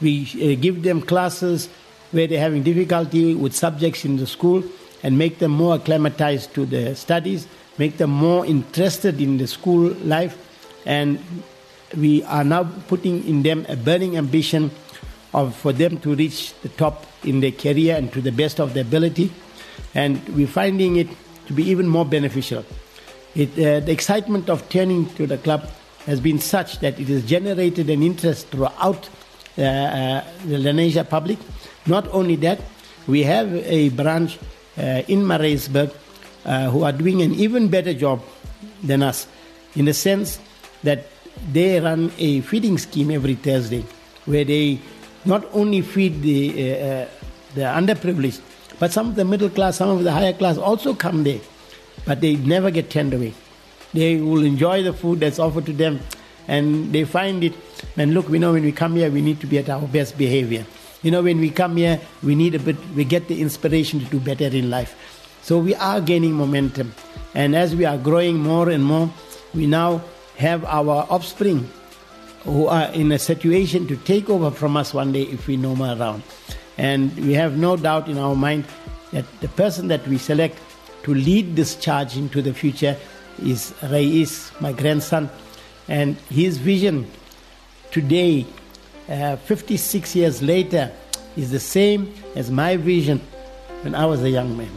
We 0.00 0.28
uh, 0.36 0.60
give 0.60 0.82
them 0.82 1.02
classes 1.02 1.68
where 2.14 2.26
they're 2.26 2.40
having 2.40 2.62
difficulty 2.62 3.34
with 3.34 3.54
subjects 3.54 4.04
in 4.04 4.16
the 4.16 4.26
school 4.26 4.62
and 5.02 5.18
make 5.18 5.38
them 5.38 5.50
more 5.50 5.74
acclimatized 5.74 6.54
to 6.54 6.64
the 6.64 6.94
studies, 6.94 7.46
make 7.76 7.96
them 7.98 8.10
more 8.10 8.46
interested 8.46 9.20
in 9.20 9.36
the 9.38 9.46
school 9.46 9.90
life. 10.04 10.38
And 10.86 11.18
we 11.96 12.22
are 12.24 12.44
now 12.44 12.64
putting 12.88 13.26
in 13.26 13.42
them 13.42 13.66
a 13.68 13.76
burning 13.76 14.16
ambition 14.16 14.70
of, 15.34 15.54
for 15.56 15.72
them 15.72 15.98
to 15.98 16.14
reach 16.14 16.54
the 16.62 16.68
top 16.70 17.04
in 17.24 17.40
their 17.40 17.52
career 17.52 17.96
and 17.96 18.12
to 18.12 18.20
the 18.20 18.32
best 18.32 18.60
of 18.60 18.74
their 18.74 18.84
ability. 18.84 19.32
And 19.94 20.26
we're 20.30 20.46
finding 20.46 20.96
it 20.96 21.08
to 21.46 21.52
be 21.52 21.64
even 21.64 21.88
more 21.88 22.04
beneficial. 22.04 22.64
It, 23.34 23.50
uh, 23.58 23.80
the 23.80 23.90
excitement 23.90 24.48
of 24.48 24.68
turning 24.68 25.12
to 25.16 25.26
the 25.26 25.38
club 25.38 25.68
has 26.06 26.20
been 26.20 26.38
such 26.38 26.78
that 26.78 27.00
it 27.00 27.08
has 27.08 27.24
generated 27.24 27.90
an 27.90 28.02
interest 28.02 28.48
throughout 28.48 29.08
uh, 29.58 29.62
uh, 29.62 30.24
the 30.46 30.56
Lenasia 30.56 31.08
public 31.08 31.38
not 31.86 32.08
only 32.12 32.36
that, 32.36 32.60
we 33.06 33.22
have 33.22 33.52
a 33.54 33.90
branch 33.90 34.38
uh, 34.78 35.02
in 35.08 35.22
Mareisburg 35.22 35.94
uh, 36.44 36.70
who 36.70 36.84
are 36.84 36.92
doing 36.92 37.22
an 37.22 37.34
even 37.34 37.68
better 37.68 37.94
job 37.94 38.22
than 38.82 39.02
us 39.02 39.26
in 39.74 39.84
the 39.84 39.94
sense 39.94 40.38
that 40.82 41.06
they 41.52 41.80
run 41.80 42.12
a 42.18 42.40
feeding 42.42 42.78
scheme 42.78 43.10
every 43.10 43.34
Thursday 43.34 43.84
where 44.24 44.44
they 44.44 44.80
not 45.24 45.44
only 45.52 45.80
feed 45.82 46.22
the, 46.22 46.72
uh, 46.72 46.84
uh, 46.84 47.08
the 47.54 47.60
underprivileged, 47.62 48.40
but 48.78 48.92
some 48.92 49.08
of 49.08 49.14
the 49.14 49.24
middle 49.24 49.48
class, 49.48 49.76
some 49.76 49.88
of 49.88 50.04
the 50.04 50.12
higher 50.12 50.32
class 50.32 50.58
also 50.58 50.94
come 50.94 51.24
there, 51.24 51.40
but 52.04 52.20
they 52.20 52.36
never 52.36 52.70
get 52.70 52.90
turned 52.90 53.14
away. 53.14 53.34
They 53.92 54.16
will 54.20 54.44
enjoy 54.44 54.82
the 54.82 54.92
food 54.92 55.20
that's 55.20 55.38
offered 55.38 55.66
to 55.66 55.72
them, 55.72 56.00
and 56.48 56.92
they 56.92 57.04
find 57.04 57.44
it. 57.44 57.54
And 57.96 58.12
look, 58.12 58.28
we 58.28 58.38
know 58.38 58.52
when 58.52 58.64
we 58.64 58.72
come 58.72 58.96
here, 58.96 59.10
we 59.10 59.22
need 59.22 59.40
to 59.40 59.46
be 59.46 59.58
at 59.58 59.70
our 59.70 59.86
best 59.86 60.18
behavior. 60.18 60.66
You 61.04 61.10
know, 61.10 61.22
when 61.22 61.38
we 61.38 61.50
come 61.50 61.76
here, 61.76 62.00
we 62.22 62.34
need 62.34 62.54
a 62.54 62.58
bit, 62.58 62.76
we 62.96 63.04
get 63.04 63.28
the 63.28 63.42
inspiration 63.42 64.00
to 64.00 64.06
do 64.06 64.18
better 64.18 64.46
in 64.46 64.70
life. 64.70 64.96
So 65.42 65.58
we 65.58 65.74
are 65.74 66.00
gaining 66.00 66.32
momentum. 66.32 66.94
And 67.34 67.54
as 67.54 67.76
we 67.76 67.84
are 67.84 67.98
growing 67.98 68.38
more 68.38 68.70
and 68.70 68.82
more, 68.82 69.12
we 69.54 69.66
now 69.66 70.02
have 70.38 70.64
our 70.64 71.06
offspring 71.10 71.68
who 72.44 72.68
are 72.68 72.90
in 72.92 73.12
a 73.12 73.18
situation 73.18 73.86
to 73.88 73.98
take 73.98 74.30
over 74.30 74.50
from 74.50 74.78
us 74.78 74.94
one 74.94 75.12
day 75.12 75.24
if 75.24 75.46
we 75.46 75.58
no 75.58 75.76
more 75.76 75.94
around. 75.94 76.22
And 76.78 77.14
we 77.16 77.34
have 77.34 77.58
no 77.58 77.76
doubt 77.76 78.08
in 78.08 78.16
our 78.16 78.34
mind 78.34 78.64
that 79.12 79.26
the 79.42 79.48
person 79.48 79.88
that 79.88 80.08
we 80.08 80.16
select 80.16 80.58
to 81.02 81.12
lead 81.12 81.54
this 81.54 81.76
charge 81.76 82.16
into 82.16 82.40
the 82.40 82.54
future 82.54 82.96
is 83.42 83.74
Rais, 83.82 84.58
my 84.58 84.72
grandson. 84.72 85.28
And 85.86 86.16
his 86.30 86.56
vision 86.56 87.10
today 87.90 88.46
uh, 89.08 89.36
56 89.36 90.16
years 90.16 90.42
later 90.42 90.90
is 91.36 91.50
the 91.50 91.60
same 91.60 92.12
as 92.36 92.50
my 92.50 92.76
vision 92.76 93.20
when 93.82 93.94
I 93.94 94.06
was 94.06 94.22
a 94.22 94.30
young 94.30 94.56
man. 94.56 94.70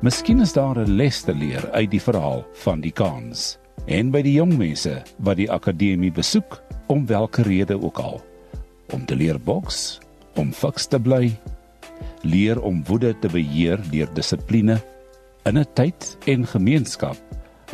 Miskien 0.00 0.40
is 0.40 0.52
daar 0.52 0.78
'n 0.78 0.96
les 0.96 1.22
te 1.22 1.34
leer 1.34 1.70
uit 1.70 1.90
die 1.90 2.02
verhaal 2.02 2.46
van 2.52 2.80
die 2.80 2.92
kans 2.92 3.58
en 3.86 4.10
by 4.10 4.22
die 4.22 4.32
jong 4.38 4.56
mense 4.56 5.02
wat 5.18 5.36
die 5.36 5.50
akademie 5.50 6.12
besoek 6.12 6.62
om 6.86 7.06
watter 7.06 7.44
rede 7.44 7.74
ook 7.82 7.98
al 7.98 8.22
om 8.94 9.04
te 9.06 9.16
leer 9.16 9.38
boks, 9.40 9.98
om 10.34 10.52
fiks 10.52 10.86
te 10.86 11.00
bly, 11.00 11.34
leer 12.22 12.60
om 12.62 12.84
woede 12.86 13.18
te 13.18 13.28
beheer 13.28 13.82
deur 13.90 14.06
dissipline 14.14 14.78
in 15.46 15.58
'n 15.58 15.66
tyd 15.74 16.16
en 16.26 16.46
gemeenskap 16.46 17.18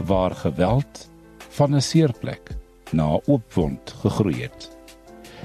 waar 0.05 0.35
geweld 0.35 1.11
van 1.49 1.75
'n 1.75 1.81
seerplek 1.81 2.57
na 2.91 3.05
'n 3.07 3.23
oopwond 3.27 3.95
gegroei 4.03 4.43
het. 4.43 4.77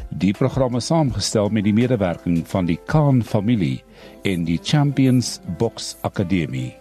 Die 0.10 0.34
program 0.34 0.76
is 0.76 0.86
saamgestel 0.86 1.50
met 1.50 1.64
die 1.64 1.74
medewerking 1.74 2.48
van 2.48 2.66
die 2.66 2.80
Khan 2.86 3.24
familie 3.24 3.84
en 4.24 4.44
die 4.44 4.60
Champions 4.64 5.40
Box 5.58 5.96
Akademie. 6.02 6.76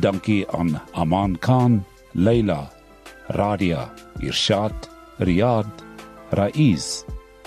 Dankie 0.00 0.50
aan 0.50 0.80
Aman 0.92 1.38
Khan, 1.38 1.84
Leila, 2.12 2.70
Radia, 3.26 3.92
Irshad, 4.20 4.90
Riyad, 5.18 5.84
Raiz, 6.30 7.04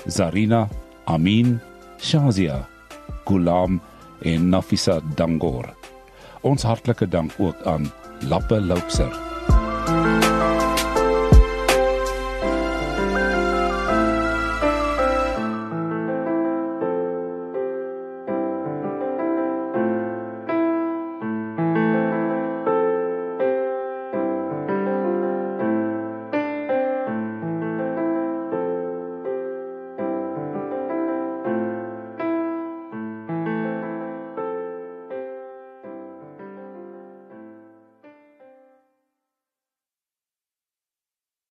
Zarina, 0.08 0.70
Amin, 1.06 1.60
Shazia, 2.00 2.68
Gulam 3.26 3.82
en 4.22 4.50
Nafisa 4.50 5.02
Dangor. 5.16 5.77
Ons 6.42 6.64
hartlike 6.64 7.08
dank 7.08 7.32
ook 7.38 7.56
aan 7.64 7.92
Lappe 8.20 8.62
Loupser. 8.62 9.27